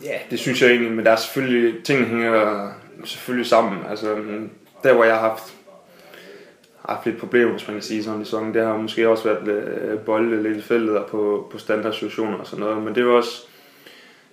[0.04, 2.68] Ja, det synes jeg egentlig, men der er selvfølgelig, ting hænger
[3.04, 3.78] selvfølgelig sammen.
[3.90, 4.16] Altså,
[4.82, 5.54] der hvor jeg har haft
[6.90, 8.54] haft lidt problemer, hvis man kan sige sådan i sæsonen.
[8.54, 12.46] Det har måske også været øh, bolde lidt i feltet og på, på standardsituationer og
[12.46, 12.82] sådan noget.
[12.82, 13.42] Men det var også,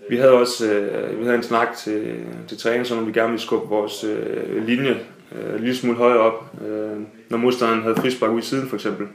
[0.10, 2.16] vi havde også øh, vi havde en snak til,
[2.48, 5.00] til træning, så vi gerne ville skubbe vores øh, linje
[5.32, 8.76] øh, en lille smule højere op, øh, når modstanderen havde frispark ud i siden for
[8.76, 9.08] eksempel.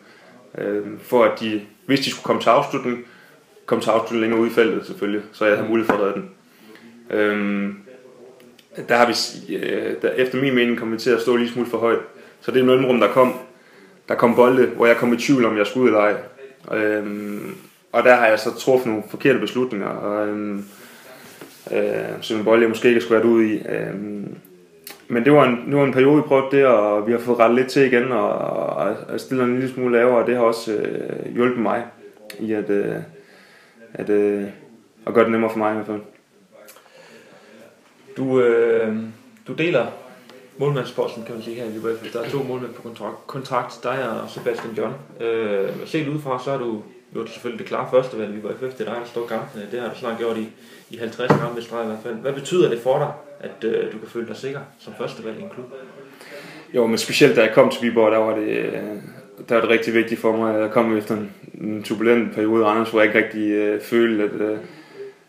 [0.59, 3.05] Øh, for at de, hvis de skulle komme til afslutning,
[3.66, 6.14] kom til afslutning længere ud i feltet selvfølgelig, så jeg havde mulighed for at redde
[6.14, 6.31] den.
[7.11, 7.77] Øhm,
[8.88, 11.79] der har vi, øh, der, efter min mening, kommet til at stå lige smule for
[11.79, 11.98] højt.
[12.40, 13.35] Så det er mellemrum, der kom,
[14.09, 16.14] der kom bolde, hvor jeg kom i tvivl om, jeg skulle ud eller ej.
[16.79, 17.55] Øhm,
[17.92, 20.64] og der har jeg så truffet nogle forkerte beslutninger, og, øhm,
[21.72, 21.83] øh,
[22.20, 23.62] som en bold, jeg måske ikke skulle have ud i.
[23.68, 24.37] Øhm,
[25.09, 27.38] men det var, en, det var en periode, vi prøvede det, og vi har fået
[27.38, 30.42] rettet lidt til igen, og, og, og stillet en lille smule lavere, og det har
[30.42, 31.85] også øh, hjulpet mig
[32.40, 32.94] i at, øh,
[33.94, 34.44] at, øh,
[35.07, 36.00] at gøre det nemmere for mig i hvert fald.
[38.16, 38.96] Du, øh,
[39.46, 39.87] du deler
[40.59, 44.11] målmandsposten, kan man sige her i Viborg Der er to målmænd på kontrakt, kontrakt dig
[44.11, 44.94] og Sebastian John.
[45.20, 46.83] Øh, set udefra, så er du
[47.14, 48.78] jo selvfølgelig det klare første valg i Viborg FF.
[48.78, 49.68] Det er dig, der står kampene.
[49.72, 50.48] Det har du snart gjort i,
[50.90, 52.14] i 50 kampe i streg i hvert fald.
[52.14, 55.38] Hvad betyder det for dig, at øh, du kan føle dig sikker som første valg
[55.38, 55.66] i en klub?
[56.74, 58.72] Jo, men specielt da jeg kom til Viborg, der var det, øh,
[59.48, 60.61] der var det rigtig vigtigt for mig.
[60.61, 64.25] Jeg kom efter en, en turbulent periode i Randers, hvor jeg ikke rigtig øh, følte,
[64.25, 64.59] at, øh,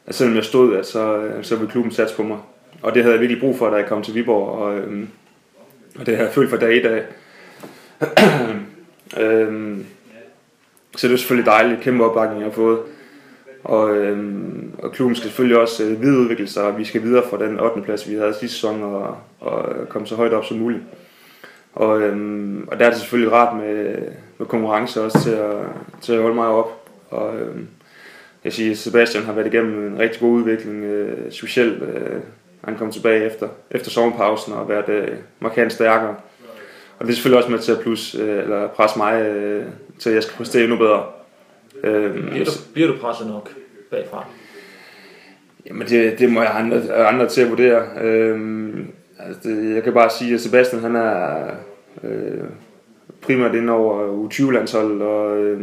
[0.06, 2.38] at selvom jeg stod, at så, øh, så ville klubben satse på mig.
[2.82, 5.04] Og det havde jeg virkelig brug for, da jeg kom til Viborg, og, øh,
[6.00, 7.04] og det har jeg følt fra dag i dag.
[9.24, 9.78] øh,
[10.96, 12.80] så det er selvfølgelig dejligt, kæmpe opbakning jeg har fået.
[13.64, 14.18] Og, øh,
[14.78, 17.82] og klubben skal selvfølgelig også øh, videreudvikle sig, og vi skal videre fra den 8.
[17.82, 20.84] plads, vi havde sidste sæson, og, og komme så højt op som muligt.
[21.74, 23.96] Og, øhm, og der er det selvfølgelig rart med,
[24.38, 25.56] med konkurrence også til at,
[26.02, 26.90] til at holde mig op.
[27.10, 27.68] Og, øhm,
[28.44, 32.20] jeg siger, Sebastian har været igennem en rigtig god udvikling, øh, specielt øh,
[32.64, 35.08] han kom tilbage efter, efter sommerpausen og været øh,
[35.40, 36.16] markant stærkere.
[37.00, 39.66] Og det er selvfølgelig også med til at plus, øh, eller presse mig øh,
[40.00, 41.06] til, at jeg skal præstere endnu bedre.
[41.84, 43.50] Øh, bliver, du, bliver du presset nok
[43.92, 44.26] bagfra?
[45.66, 47.84] Jamen det, det må jeg andre, andre til at vurdere.
[48.02, 48.40] Øh,
[49.20, 51.46] altså det, jeg kan bare sige, at Sebastian han er
[52.04, 52.44] øh,
[53.24, 55.62] primært ind over U20-landsholdet og, øh,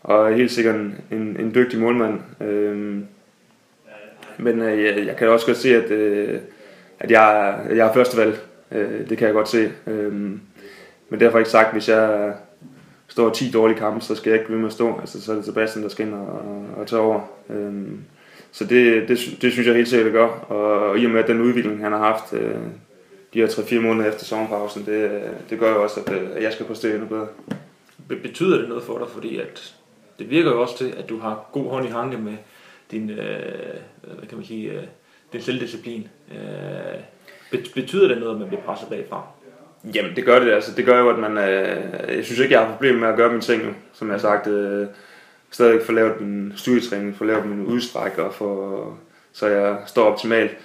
[0.00, 2.20] og er helt sikkert en, en, en dygtig målmand.
[2.40, 2.98] Øh,
[4.38, 6.40] men øh, jeg, jeg kan også godt se, at, øh,
[7.00, 8.38] at jeg, jeg er førstevalg.
[8.72, 9.72] Øh, det kan jeg godt se.
[9.86, 10.12] Øh,
[11.08, 12.32] men derfor ikke sagt, hvis jeg
[13.08, 15.00] står 10 dårlige kampe, så skal jeg ikke blive med at stå.
[15.00, 17.20] Altså, så er det Sebastian, der skal ind og, og tage over.
[17.50, 17.72] Øh,
[18.52, 20.28] så det, det, det synes jeg helt sikkert, det gør.
[20.28, 22.54] Og, og i og med at den udvikling, han har haft øh,
[23.34, 26.52] de her 3-4 måneder efter sommerpausen, det, det gør jo også, at, øh, at jeg
[26.52, 27.26] skal præstere endnu bedre.
[28.08, 29.74] Betyder det noget for dig, fordi at
[30.18, 32.36] det virker jo også til, at du har god hånd i hanke med
[32.90, 33.16] din, øh,
[34.02, 34.82] hvad kan man sige, øh,
[35.32, 36.08] din selvdisciplin.
[36.30, 39.26] Øh, betyder det noget, at man bliver presset bagfra?
[39.94, 40.52] Jamen, det gør det.
[40.52, 41.38] Altså, det gør jo, at man...
[41.38, 44.20] Øh, jeg synes ikke, jeg har problemer med at gøre mine ting, som jeg har
[44.20, 44.46] sagt.
[44.46, 44.86] Øh,
[45.50, 48.98] stadig få lavet min studietræning, få lavet min udstræk, og for,
[49.32, 50.56] så jeg står optimalt.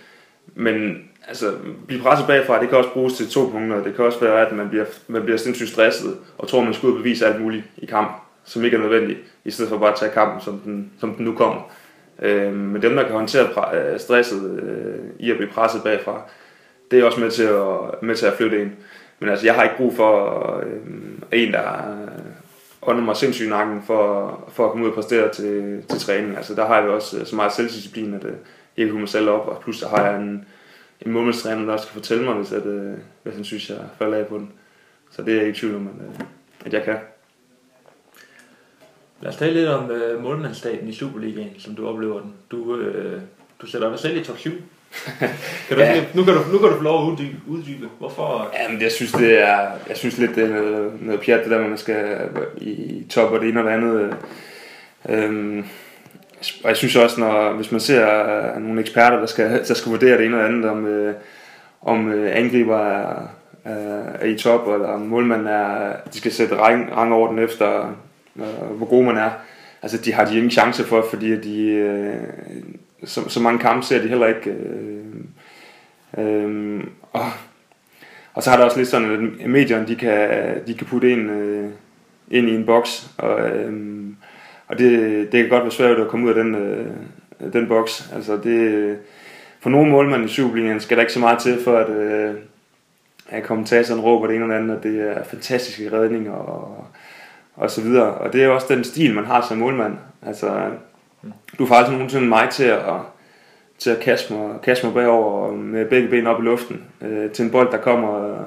[0.55, 1.53] Men altså,
[1.87, 3.83] blive presset bagfra, det kan også bruges til to punkter.
[3.83, 6.87] Det kan også være, at man bliver, man bliver sindssygt stresset, og tror, man skal
[6.87, 8.11] ud og bevise alt muligt i kamp,
[8.45, 11.25] som ikke er nødvendigt, i stedet for bare at tage kampen, som den, som den
[11.25, 11.61] nu kommer.
[12.21, 16.21] Øh, men dem, der kan håndtere øh, stresset øh, i at blive presset bagfra,
[16.91, 18.71] det er også med til at, med til at flytte ind.
[19.19, 21.63] Men altså, jeg har ikke brug for øh, en, der
[22.81, 26.37] ånder mig sindssygt nakken for, for at komme ud og præstere til, til træning.
[26.37, 28.33] Altså, der har jeg også øh, så meget selvdisciplin, at øh,
[28.77, 30.45] jeg kan mig selv op, og plus der har jeg en,
[31.01, 34.17] en målmandstræner, der også kan fortælle mig, hvis, at, øh, hvis han synes, jeg falder
[34.17, 34.51] af på den.
[35.11, 36.25] Så det er jeg ikke i tvivl om, at, øh,
[36.65, 36.97] at jeg kan.
[39.21, 42.33] Lad os tale lidt om øh, målmandsstaten i Superligaen, som du oplever den.
[42.51, 43.21] Du, øh,
[43.61, 44.51] du sætter dig selv i top 7.
[45.67, 46.05] kan du, ja.
[46.13, 47.37] nu, kan du, nu kan du få lov at uddybe.
[47.47, 47.89] uddybe.
[47.99, 48.53] Hvorfor?
[48.59, 51.67] Jamen, jeg synes, det er, jeg synes lidt, det er noget, noget pjat, det der,
[51.67, 54.17] man skal i top og det ene og det andet.
[55.09, 55.65] Øhm,
[56.63, 58.23] og jeg synes også, når, hvis man ser
[58.55, 61.15] øh, nogle eksperter, der skal, der skal vurdere det ene eller andet, om, øh,
[61.81, 63.27] om øh, angriber er,
[63.63, 67.95] er, er i top, eller om målmanden er, de skal sætte rang, rangorden efter
[68.35, 69.29] øh, hvor god man er.
[69.81, 72.15] Altså, de har de ingen chance for, fordi de, øh,
[73.05, 74.49] så, så mange kampe ser de heller ikke.
[74.49, 75.05] Øh,
[76.17, 77.25] øh, og,
[78.33, 80.29] og så har der også lidt sådan, at medierne, de kan,
[80.67, 81.69] de kan putte en øh,
[82.31, 83.73] ind i en boks, og, øh,
[84.67, 84.91] og det,
[85.31, 88.11] det kan godt være svært at komme ud af den, øh, den boks.
[88.15, 88.97] Altså, det,
[89.59, 92.33] for nogle målmænd i Superligaen skal der ikke så meget til, for at, øh,
[93.29, 96.85] at kommentatoren råber det ene eller andet, at det er fantastiske redninger, og
[97.57, 98.13] og så videre.
[98.13, 99.97] Og det er også den stil, man har som målmand.
[100.25, 100.69] Altså,
[101.59, 102.81] du får aldrig nogensinde mig til at,
[103.77, 107.45] til at kaste, mig, kaste mig bagover med begge ben op i luften øh, til
[107.45, 108.37] en bold, der kommer,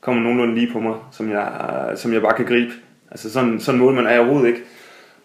[0.00, 1.52] kommer nogenlunde lige på mig, som jeg,
[1.96, 2.72] som jeg bare kan gribe.
[3.10, 4.60] Altså sådan, sådan målmand er jeg overhovedet ikke.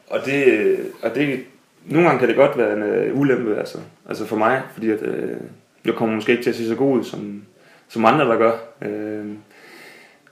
[0.10, 1.46] Og det, og det,
[1.86, 3.78] nogle gange kan det godt være en uh, ulempe altså,
[4.10, 5.38] altså for mig, fordi at, uh,
[5.86, 7.44] jeg kommer måske ikke til at se så god ud, som,
[7.88, 8.54] som andre der gør.
[8.82, 9.32] Uh,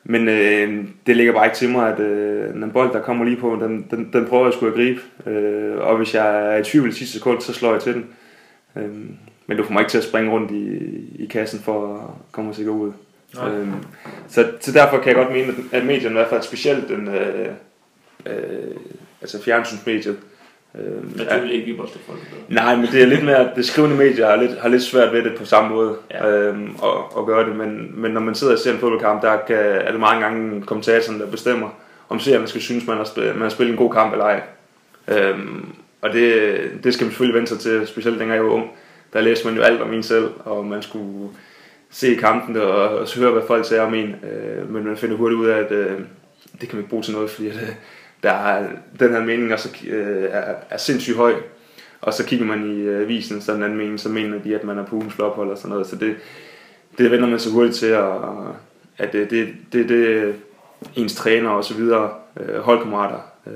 [0.04, 3.38] men øh, det ligger bare ikke til mig, at øh, en bold, der kommer lige
[3.38, 5.02] på, den, den, den prøver jeg sgu at gribe.
[5.26, 8.06] Øh, og hvis jeg er i tvivl i sidste sekund, så slår jeg til den.
[8.76, 8.90] Øh,
[9.48, 10.78] men du får mig ikke til at springe rundt i,
[11.24, 12.92] i kassen for at komme sikkert ud.
[13.36, 13.50] Nej.
[13.50, 13.74] Øhm,
[14.28, 17.50] så, så derfor kan jeg godt mene, at medierne i hvert fald specielt den, øh,
[18.26, 18.76] øh,
[19.24, 20.18] altså fjernsynsmediet,
[20.76, 23.96] øh, Men det vil ikke Viborg folk Nej, men det er lidt mere, det skrivende
[23.96, 26.30] medier har lidt, har lidt svært ved det på samme måde Ja.
[26.30, 29.38] øhm, at, at gøre det, men, men når man sidder og ser en fodboldkamp, der
[29.48, 31.70] kan, er det mange gange kommentatoren, der bestemmer,
[32.10, 34.42] om seerne skal synes, man har, spillet, man har spillet en god kamp eller ej.
[35.08, 35.66] Øhm,
[36.02, 38.72] og det, det skal man selvfølgelig vente sig til, specielt dengang jeg var ung.
[39.14, 41.30] Der læste man jo alt om en selv, og man skulle
[41.92, 44.16] se kampen og, og høre, hvad folk sagde om en.
[44.32, 46.00] Øh, men man finder hurtigt ud af, at øh,
[46.62, 47.70] det kan man ikke bruge til noget, fordi at, øh,
[48.24, 48.68] der er,
[49.00, 51.34] den her mening også, øh, er, er sindssygt høj.
[52.02, 54.64] Og så kigger man i øh, avisen, så den anden mening, så mener de, at
[54.64, 55.88] man er på ugens flophold og sådan noget.
[55.88, 56.16] Så det,
[56.98, 58.56] det vender man så hurtigt til, og,
[58.98, 60.36] at det, det, det, det
[60.96, 63.54] ens træner og så videre, øh, holdkammerater, øh,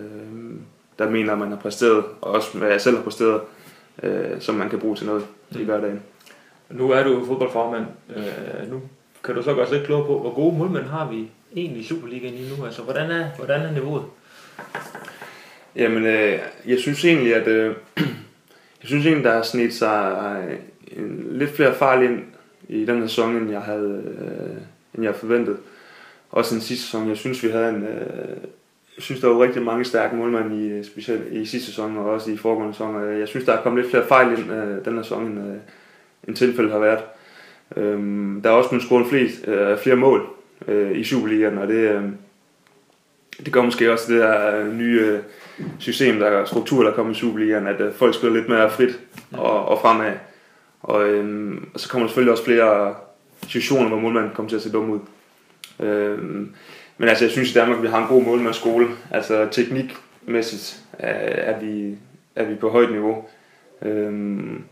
[0.99, 3.41] der mener, at man har præsteret, og også hvad jeg selv har præsteret,
[4.03, 6.01] øh, som man kan bruge til noget i hverdagen.
[6.69, 7.85] Nu er du fodboldformand.
[8.15, 8.81] Øh, nu
[9.23, 11.85] kan du så gøre os lidt klogere på, hvor gode målmænd har vi egentlig i
[11.85, 12.65] Superligaen lige nu?
[12.65, 14.03] Altså, hvordan er, hvordan er niveauet?
[15.75, 17.75] Jamen, øh, jeg synes egentlig, at øh,
[18.81, 20.17] jeg synes egentlig, der har snedt sig
[20.49, 20.57] øh,
[20.99, 22.19] en, lidt flere fejl ind
[22.69, 24.57] i den her sæson, end jeg havde, øh,
[24.95, 25.57] end jeg forventet.
[26.31, 27.09] Også den sidste sæson.
[27.09, 28.37] Jeg synes, vi havde en, øh,
[28.95, 32.05] jeg synes, der var rigtig mange stærke målmænd i, øh, specielt i sidste sæson og
[32.05, 32.95] også i foregående sæson.
[32.95, 35.39] Og Jeg synes, der er kommet lidt flere fejl ind øh, den her sæson, end,
[35.39, 35.55] øh,
[36.27, 37.03] end tilfældet har været.
[37.75, 40.27] Øhm, der er også blevet scoret flest, øh, flere mål
[40.67, 42.03] øh, i Superligaen, og det, øh,
[43.45, 45.19] det gør måske også det der øh, nye øh,
[45.79, 48.99] system, der er struktur, der kommer i Superligaen, at øh, folk spiller lidt mere frit
[49.31, 50.11] og, og fremad.
[50.81, 52.95] Og, øhm, og så kommer der selvfølgelig også flere
[53.47, 54.99] situationer, hvor målmanden kommer til at se dum ud.
[55.79, 56.53] Øhm,
[56.97, 58.87] men altså, jeg synes i Danmark, vi har en god målmandsskole.
[59.11, 61.09] Altså teknikmæssigt er,
[61.51, 61.95] er, vi,
[62.35, 63.25] er vi på højt niveau.
[63.81, 64.63] Øhm,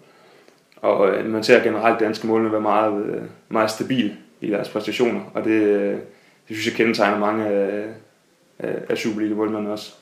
[0.76, 5.22] og man ser generelt danske målmænd være meget, meget stabil i deres præstationer.
[5.34, 5.62] Og det,
[6.48, 7.84] det synes jeg kendetegner mange af,
[8.60, 9.94] af, af Superliga-målmændene også.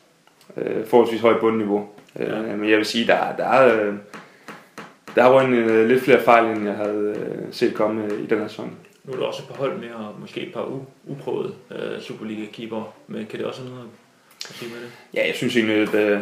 [0.58, 1.90] Øh, forholdsvis højt bundniveau.
[2.20, 2.42] Ja.
[2.42, 3.88] Øh, men jeg vil sige, der, der er...
[3.88, 3.94] Øh,
[5.16, 8.26] der er røgnet øh, lidt flere fejl, end jeg havde øh, set komme øh, i
[8.26, 8.78] den her sæson.
[9.04, 12.00] Nu er der også et par hold med, og måske et par u- uprøvede øh,
[12.00, 12.94] Superliga-keeper.
[13.08, 13.90] Men kan det også have noget
[14.50, 14.92] at sige med det?
[15.14, 16.20] Ja, jeg synes egentlig, at øh,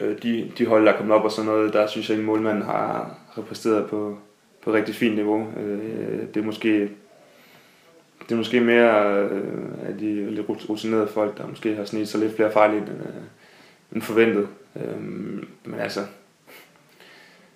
[0.00, 2.24] øh, de, de hold, der er kommet op og sådan noget, der synes jeg, at
[2.24, 4.18] målmanden har, har præsteret på,
[4.64, 5.46] på rigtig fint niveau.
[5.60, 6.88] Øh, det er måske
[8.28, 12.20] det er måske mere øh, af de lidt rutinerede folk, der måske har snedt sig
[12.20, 13.22] lidt flere fejl ind, end, øh,
[13.92, 14.48] end forventet.
[14.76, 15.00] Øh,
[15.64, 16.00] men altså,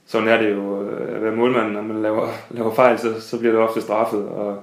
[0.06, 3.38] sådan er det jo øh, at være målmand, når man laver, laver fejl, så, så
[3.38, 4.62] bliver det ofte straffet, og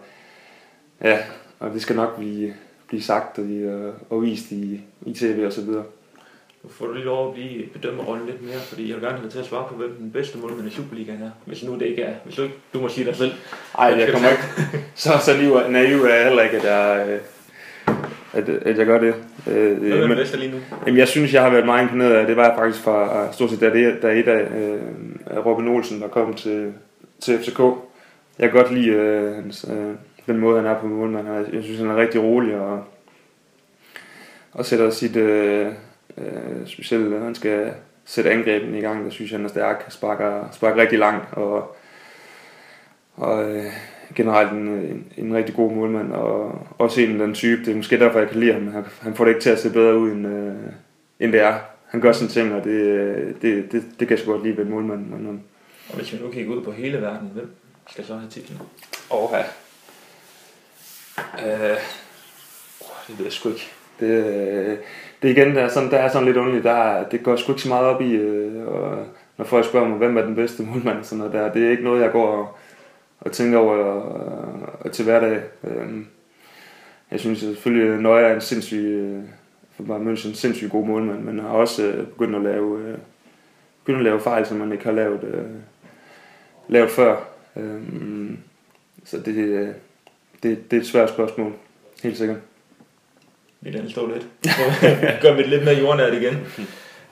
[1.01, 1.19] ja,
[1.59, 2.53] og det skal nok blive,
[2.87, 5.83] blive sagt og, øh, og vist i, i tv og så videre.
[6.67, 9.17] Nu får du lige lov at blive bedømme rollen lidt mere, fordi jeg vil gerne
[9.17, 11.29] have dig til at svare på, hvem den bedste målmand i Superligaen er.
[11.45, 13.31] Hvis nu det ikke er, hvis du ikke, du må sige dig selv.
[13.77, 14.43] Ej, jeg kommer ikke.
[14.95, 17.19] Så, så naiv, naiv er jeg heller ikke, at jeg, øh,
[18.33, 19.15] at, at jeg gør det.
[19.47, 20.57] Øh, Hvem er men, bedste lige nu?
[20.85, 23.49] jamen, jeg synes, jeg har været meget imponeret af, det var jeg faktisk fra stort
[23.49, 26.73] set, da det der er et af øh, Robin Olsen, der kom til,
[27.19, 27.59] til FCK.
[28.39, 29.93] Jeg kan godt lide øh, hans, øh,
[30.25, 31.27] den måde, han er på målmand.
[31.27, 32.83] Jeg jeg synes, han er rigtig rolig og,
[34.53, 35.67] og sætter sit, øh,
[36.17, 37.73] øh, specielt når han skal
[38.05, 41.77] sætte angrebene i gang, der synes jeg, han er stærk, sparker, sparker rigtig langt og,
[43.15, 43.65] og øh,
[44.15, 47.99] generelt en, en, en rigtig god målmand, og også en den type, det er måske
[47.99, 48.67] derfor, jeg kan lide ham.
[48.67, 50.53] Han, han får det ikke til at se bedre ud, end, øh,
[51.19, 51.59] end det er.
[51.87, 54.63] Han gør sine ting, og det, det, det, det kan jeg sgu godt lide ved
[54.65, 55.05] en målmand.
[55.07, 55.33] Men, øh,
[55.89, 57.51] Og hvis vi nu kigger ud på hele verden, hvem
[57.89, 58.59] skal så have titlen?
[59.11, 59.43] Åh, ja.
[61.45, 61.77] Øh,
[63.07, 63.71] det ved jeg sgu ikke.
[63.99, 64.77] Det, øh,
[65.21, 66.63] det igen, der er sådan, der er sådan lidt underligt.
[66.63, 69.05] Der, er- det går sgu ikke så meget op i, øh, og
[69.37, 71.53] når folk spørger mig, hvem er den bedste målmand, og sådan noget der.
[71.53, 72.57] Det er ikke noget, jeg går og,
[73.19, 75.41] og tænker over og, og til hverdag.
[75.63, 75.87] Øh,
[77.11, 79.19] jeg synes selvfølgelig, at Nøje er en sindssyg, øh,
[79.75, 82.97] for bare München, en sindssyg god målmand, men har også øh, begyndt at lave, øh,
[83.83, 85.43] begyndt at lave fejl, som man ikke har lavet, øh,
[86.67, 87.15] lavet før.
[87.55, 87.81] Øh,
[89.05, 89.67] så det, øh,
[90.43, 91.53] det, det er et svært spørgsmål,
[92.03, 92.37] helt sikkert.
[93.61, 94.27] Vi lader den stå lidt.
[95.21, 96.33] Gør vi det lidt mere jordnært igen.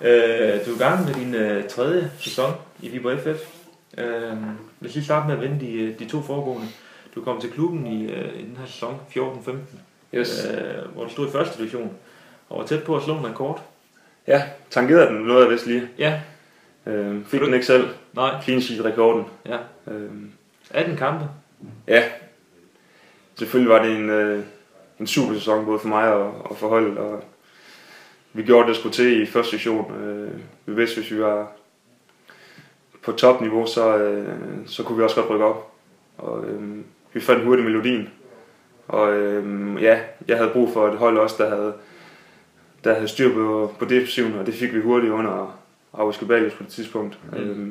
[0.02, 3.48] Øh, du er i gang med din øh, tredje sæson i Viborg FF.
[3.98, 4.08] Øh,
[4.82, 6.68] lad os lige starte med at vende de, de to foregående.
[7.16, 9.52] Du kom til klubben i, øh, i den her sæson 14-15,
[10.14, 10.48] Yes.
[10.52, 11.92] øh, hvor du stod i første division
[12.50, 13.64] og var tæt på at slå en rekord.
[14.28, 15.88] Ja, tangerede den, noget jeg vist lige.
[15.98, 16.22] Ja,
[16.88, 17.88] Øh, fik den ikke selv.
[18.14, 19.24] nej, Clean sheet rekorden.
[19.46, 19.58] ja.
[19.92, 20.10] Øh,
[20.72, 21.26] 18 kampe.
[21.88, 22.04] ja,
[23.40, 24.44] selvfølgelig var det en, øh,
[25.00, 26.98] en super sæson både for mig og, og for holdet.
[26.98, 27.24] Og
[28.34, 30.04] vi gjorde det, der skulle til i første sektion.
[30.04, 30.32] Øh,
[30.66, 31.52] vi vidste, hvis vi var
[33.04, 34.28] på topniveau, så, øh,
[34.66, 35.72] så kunne vi også godt rykke op.
[36.18, 36.78] Og øh,
[37.14, 38.10] vi fandt hurtigt melodien.
[38.88, 41.74] Og øh, ja, jeg havde brug for et hold også, der havde,
[42.84, 45.60] der havde styr på, på defensiven, og det fik vi hurtigt under
[45.94, 47.20] Aarhus Gabalius på det tidspunkt.
[47.32, 47.38] Mm.
[47.38, 47.68] Øh,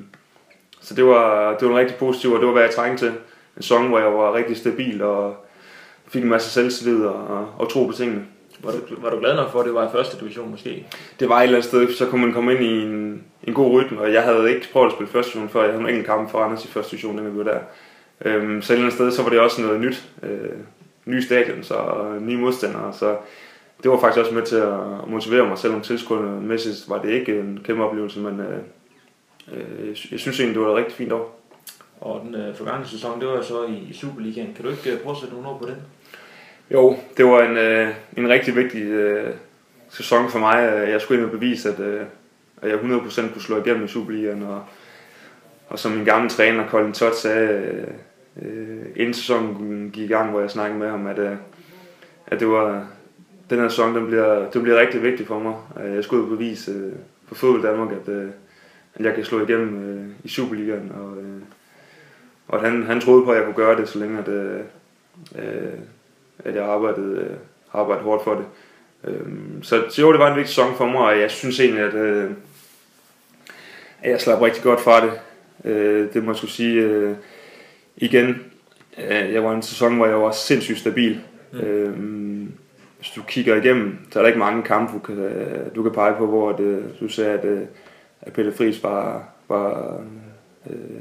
[0.81, 3.13] så det var, det var en rigtig positiv, og det var, hvad jeg trængte til.
[3.57, 5.44] En sæson, hvor jeg var rigtig stabil og
[6.09, 8.23] fik en masse selvtillid og, og, og tro på tingene.
[8.61, 10.87] Var du, var du glad nok for, at det var i første division måske?
[11.21, 13.73] Det var et eller andet sted, så kunne man komme ind i en, en god
[13.73, 15.63] rytme, og jeg havde ikke prøvet at spille første division før.
[15.63, 17.59] Jeg havde en enkelt kamp for Anders i første division, da vi var der.
[18.25, 20.05] Øhm, så et eller andet sted, så var det også noget nyt.
[20.23, 20.51] Øh,
[21.05, 23.17] ny stadion, så og nye modstandere, så
[23.83, 27.39] det var faktisk også med til at motivere mig, selvom tilskuerne mæssigt var det ikke
[27.39, 28.59] en kæmpe oplevelse, men øh,
[29.53, 31.41] øh, jeg synes egentlig, det var et rigtig fint år.
[32.05, 34.55] Og den øh, forgangne sæson, det var så i, Superligaen.
[34.55, 35.77] Kan du ikke øh, prøve at sætte nogle ord på den?
[36.71, 39.35] Jo, det var en, øh, en rigtig vigtig øh,
[39.89, 40.73] sæson for mig.
[40.75, 42.01] Øh, jeg skulle ind og bevise, at, øh,
[42.63, 44.43] at jeg 100% kunne slå igennem i Superligaen.
[44.43, 44.63] Og,
[45.69, 47.87] og som min gamle træner, Colin Todd, sagde, øh,
[48.43, 51.37] øh, inden sæsonen gik i gang, hvor jeg snakkede med ham, at, øh,
[52.27, 52.87] at det var,
[53.51, 55.55] den her sæson, den bliver, den bliver rigtig vigtig for mig.
[55.85, 56.93] Øh, jeg skulle ud og bevise øh,
[57.29, 58.29] på Fodbold Danmark, at, øh,
[58.95, 60.93] at jeg kan slå igennem øh, i Superligaen.
[60.95, 61.41] Og, øh,
[62.49, 64.61] og han, han troede på, at jeg kunne gøre det, så længe at, øh,
[66.45, 67.37] at jeg arbejdede, øh,
[67.73, 68.45] arbejdede hårdt for det.
[69.05, 69.27] Øh,
[69.63, 72.31] så, jo, det var en vigtig sæson for mig, og jeg synes egentlig, at, øh,
[74.03, 75.13] at jeg slap rigtig godt fra det.
[75.65, 76.81] Øh, det må jeg skulle sige.
[76.81, 77.17] Øh,
[77.97, 78.43] igen,
[78.99, 81.21] øh, jeg var en sæson, hvor jeg var sindssygt stabil.
[81.53, 81.59] Mm.
[81.59, 81.97] Øh,
[82.99, 85.17] hvis du kigger igennem, så er der ikke mange kampe, du kan,
[85.75, 87.61] du kan pege på, hvor det, du sagde, at, øh,
[88.21, 90.01] at Pelle Friis var, var
[90.71, 91.01] øh,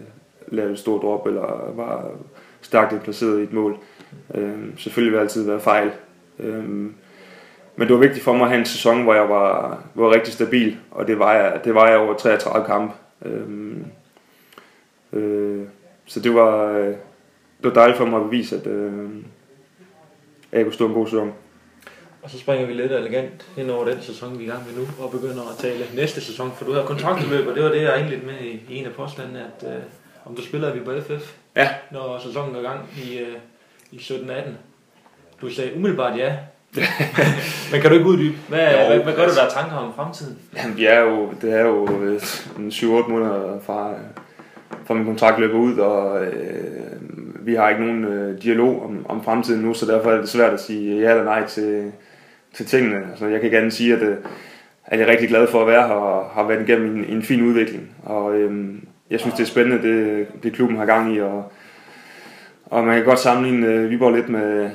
[0.55, 2.11] lavede et stort drop, eller var
[2.61, 3.77] stærkt placeret i et mål.
[4.35, 5.91] Øh, selvfølgelig vil det altid være fejl.
[6.39, 6.63] Øh,
[7.75, 10.33] men det var vigtigt for mig at have en sæson, hvor jeg var, var rigtig
[10.33, 12.93] stabil, og det var jeg, det var jeg over 33 kampe.
[13.25, 13.77] Øh,
[15.13, 15.65] øh,
[16.05, 16.87] så det var, øh,
[17.57, 19.09] det var dejligt for mig at bevise, at, øh,
[20.51, 21.33] at jeg kunne stå en god sæson.
[22.23, 24.81] Og så springer vi lidt elegant hen over den sæson, vi er i gang med
[24.81, 27.81] nu, og begynder at tale næste sæson, for du har kontraktudløb, og det var det,
[27.81, 29.83] jeg egentlig med i en af påstandene, at øh,
[30.25, 31.69] om du spiller vi på FF, ja.
[31.91, 33.37] når sæsonen er i gang i, øh,
[33.91, 34.31] i 17-18.
[35.41, 36.35] Du sagde umiddelbart ja.
[37.71, 38.37] Men kan du ikke uddybe?
[38.49, 40.39] Hvad, jo, hvad, hvad gør du der tanker om fremtiden?
[40.55, 43.93] Jamen, vi er jo, det er jo 7-8 måneder fra,
[44.85, 46.63] fra min kontrakt løber ud, og øh,
[47.45, 50.53] vi har ikke nogen øh, dialog om, om fremtiden nu, så derfor er det svært
[50.53, 51.91] at sige ja eller nej til,
[52.53, 53.07] til tingene.
[53.11, 54.17] Altså, jeg kan gerne sige, at, øh,
[54.85, 57.23] at jeg er rigtig glad for at være her og har været igennem en, en
[57.23, 57.95] fin udvikling.
[58.03, 58.75] Og øh,
[59.09, 61.51] jeg synes, det er spændende, det, det klubben har gang i, og,
[62.65, 64.69] og man kan godt sammenligne øh, Viborg lidt med,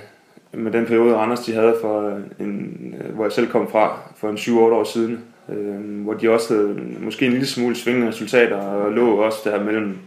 [0.53, 3.99] med den periode, Anders de havde, for øh, en, øh, hvor jeg selv kom fra
[4.17, 8.09] for en 7-8 år siden, øh, hvor de også havde måske en lille smule svingende
[8.09, 9.99] resultater, og lå også der mellem,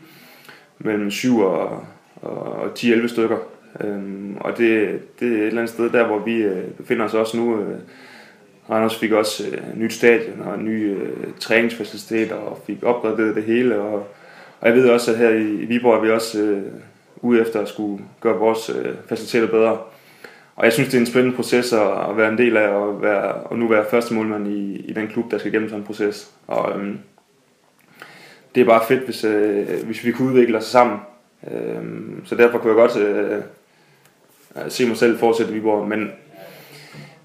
[0.79, 1.85] mellem 7 og,
[2.21, 3.37] og 10-11 stykker.
[3.79, 4.01] Øh,
[4.39, 7.37] og det, det er et eller andet sted der, hvor vi øh, befinder os også
[7.37, 7.59] nu.
[7.59, 7.79] Øh,
[8.71, 13.79] Randers fik også øh, nyt stadion og nye øh, træningsfaciliteter og fik opgraderet det hele.
[13.79, 14.07] Og,
[14.61, 16.63] og jeg ved også, at her i, i Viborg er vi også øh,
[17.17, 19.77] ude efter at skulle gøre vores øh, faciliteter bedre.
[20.55, 23.01] Og jeg synes, det er en spændende proces at, at være en del af og,
[23.01, 25.87] være, og nu være første målmand i, i den klub, der skal gennem sådan en
[25.87, 26.31] proces.
[26.47, 26.99] Og øhm,
[28.55, 30.99] det er bare fedt, hvis, øh, hvis vi kunne udvikle os sammen.
[31.51, 33.41] Øhm, så derfor kunne jeg godt øh, øh
[34.69, 36.11] se mig selv fortsætte i Viborg, men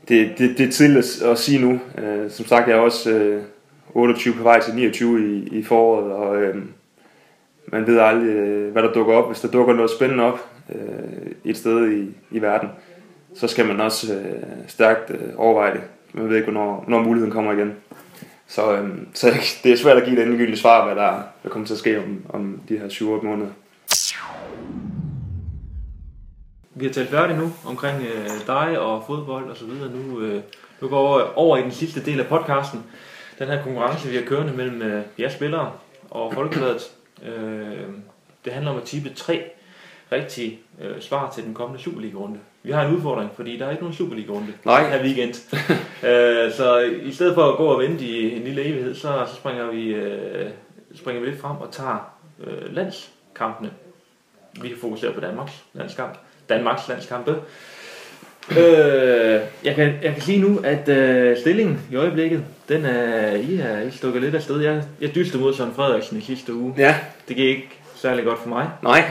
[0.09, 1.81] det, det, det er tidligt at, at sige nu.
[1.99, 3.42] Øh, som sagt, jeg er også øh,
[3.95, 6.57] 28 på vej til 29 i, i foråret, og øh,
[7.66, 9.27] man ved aldrig, øh, hvad der dukker op.
[9.29, 12.69] Hvis der dukker noget spændende op øh, et sted i, i verden,
[13.35, 15.81] så skal man også øh, stærkt øh, overveje det.
[16.12, 17.73] Man ved ikke, hvornår, når muligheden kommer igen.
[18.47, 19.27] Så, øh, så
[19.64, 21.99] det er svært at give et endegyldigt svar, hvad der, der kommer til at ske
[21.99, 23.51] om, om de her 7-8 måneder.
[26.79, 29.91] Vi har talt færdigt nu omkring øh, dig og fodbold og så videre.
[29.91, 30.43] Nu, øh,
[30.81, 32.85] nu går over, over i den sidste del af podcasten.
[33.39, 35.73] Den her konkurrence, vi har kørende mellem øh, jer spillere
[36.11, 36.83] og Folkebladet.
[37.23, 37.87] Øh,
[38.45, 39.45] det handler om at tippe tre
[40.12, 42.39] rigtige øh, svar til den kommende Superliga-runde.
[42.62, 44.91] Vi har en udfordring, fordi der er ikke nogen Superliga-runde Nej.
[44.91, 45.35] her weekend.
[46.09, 49.35] øh, så i stedet for at gå og vente i en lille evighed, så, så
[49.35, 50.51] springer, vi, øh,
[50.95, 52.16] springer vi lidt frem og tager
[52.47, 53.70] øh, landskampene.
[54.62, 56.18] Vi kan fokusere på Danmarks landskamp.
[56.49, 57.34] Danmarks landskampe.
[58.51, 63.62] Øh, jeg, kan, jeg kan sige nu, at øh, stillingen i øjeblikket, den er, I
[63.88, 64.61] I stukket lidt afsted.
[64.61, 66.74] Jeg, jeg dystede mod Søren Frederiksen i sidste uge.
[66.78, 66.97] Ja.
[67.28, 68.68] Det gik ikke særlig godt for mig.
[68.82, 69.05] Nej.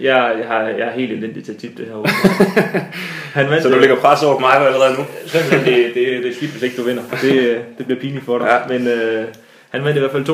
[0.00, 1.94] jeg, jeg, har, jeg er helt elendig til at tippe det her.
[3.38, 5.04] Han vandt, Så du lægger pres over mig allerede nu?
[5.26, 7.02] Simpelthen, det, det, det er skidt, hvis ikke du vinder.
[7.22, 8.46] Det, det bliver pinligt for dig.
[8.46, 8.78] Ja.
[8.78, 9.24] Men øh,
[9.70, 10.32] han vandt i hvert fald 2-0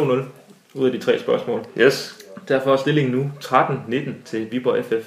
[0.75, 1.61] ud af de tre spørgsmål.
[1.81, 2.15] Yes.
[2.49, 5.07] Derfor er stillingen nu 13-19 til Viborg FF.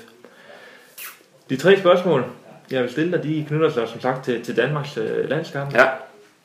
[1.50, 2.26] De tre spørgsmål,
[2.72, 5.74] jeg vil stille dig, de knytter sig som sagt til, til Danmarks øh, landskamp.
[5.74, 5.86] Ja.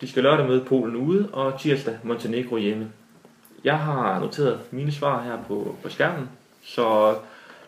[0.01, 2.89] De skal lørdag møde Polen ude, og tirsdag Montenegro hjemme.
[3.65, 6.29] Jeg har noteret mine svar her på, på skærmen,
[6.65, 7.15] så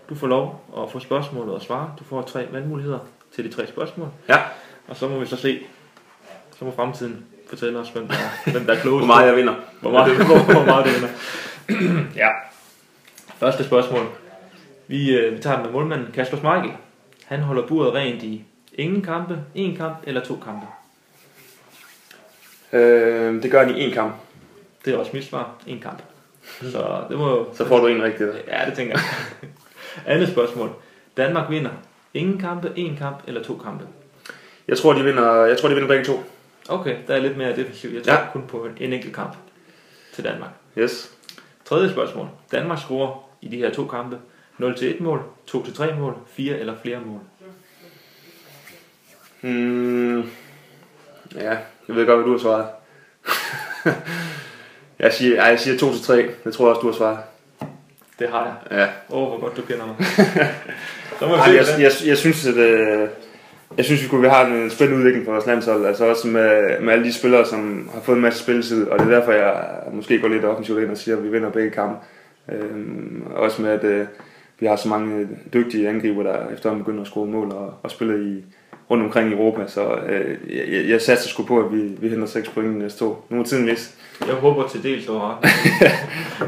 [0.09, 1.95] du får lov at få spørgsmålet og svare.
[1.99, 2.99] Du får tre valgmuligheder
[3.35, 4.37] til de tre spørgsmål, Ja.
[4.89, 5.59] og så må vi så se,
[6.59, 9.07] så må fremtiden fortælle os, hvem der, er- hvem der er klogest.
[9.07, 9.55] Hvor meget jeg vinder.
[9.81, 12.05] Hvor meget, hvor, hvor meget du vinder.
[12.17, 12.29] ja.
[13.39, 14.07] Første spørgsmål.
[14.87, 16.71] Vi, øh, vi tager den med målmanden Kasper Schmeichel.
[17.27, 20.67] Han holder buret rent i ingen kampe, en kamp eller to kampe.
[22.73, 24.15] Øh, det gør han i én kamp.
[24.85, 25.55] Det er også mit svar.
[25.67, 26.03] En kamp.
[26.63, 28.27] Så det må Så får du en rigtig.
[28.27, 28.35] der.
[28.49, 29.51] Ja, det tænker jeg.
[30.07, 30.71] Andet spørgsmål.
[31.17, 31.71] Danmark vinder
[32.15, 33.85] ingen kampe, en kamp eller to kampe.
[34.69, 36.25] Jeg tror, de vinder, jeg tror, de vinder begge to.
[36.69, 37.95] Okay, der er lidt mere defensivt.
[37.95, 38.21] Jeg tror Ja.
[38.21, 38.27] ja.
[38.33, 39.37] kun på en enkelt kamp
[40.15, 40.51] til Danmark.
[40.79, 41.13] Yes.
[41.65, 42.29] Tredje spørgsmål.
[42.53, 44.19] Danmark scorer i de her to kampe
[44.63, 47.21] 0-1 mål, 2-3 mål, 4 eller flere mål.
[49.43, 50.19] Mm,
[51.35, 51.51] ja,
[51.89, 52.67] jeg ved godt, hvad du har svaret.
[54.99, 56.29] jeg siger, ej, jeg siger 2 til 3.
[56.45, 57.19] Det tror jeg også, du har svaret.
[58.19, 58.79] Det har jeg.
[58.79, 59.15] Ja.
[59.17, 59.97] Åh, oh, hvor godt du kender mig.
[61.19, 63.09] Så må vi Ej, jeg, hvordan- jeg, jeg, synes, at øh,
[63.77, 65.87] jeg synes, vi kunne vi har en spændende udvikling for vores landshold.
[65.87, 68.89] Altså også med, med alle de spillere, som har fået en masse spilletid.
[68.89, 71.51] Og det er derfor, jeg måske går lidt offensivt ind og siger, at vi vinder
[71.51, 71.97] begge kampe.
[72.53, 74.07] Øhm, også med, at øh,
[74.59, 78.33] vi har så mange dygtige angriber, der efterhånden begynder at score mål og, og spille
[78.33, 78.45] i,
[78.91, 79.67] rundt omkring i Europa.
[79.67, 82.99] Så øh, jeg, jeg satser sgu på, at vi, vi henter 6 point i næste
[82.99, 83.25] to.
[83.29, 83.95] Nu er tiden vist.
[84.27, 85.37] Jeg håber til dels, ret.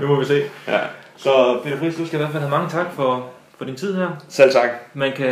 [0.01, 0.43] det må vi se.
[0.69, 0.79] Ja.
[1.17, 3.97] Så Peter Friis, du skal i hvert fald have mange tak for, for din tid
[3.97, 4.25] her.
[4.29, 4.71] Selv tak.
[4.95, 5.31] Man kan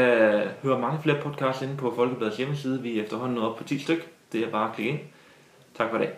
[0.62, 2.82] høre mange flere podcasts inde på Folkebladets hjemmeside.
[2.82, 4.08] Vi er efterhånden nået op på 10 styk.
[4.32, 5.00] Det er bare at klikke ind.
[5.78, 6.12] Tak for i dag.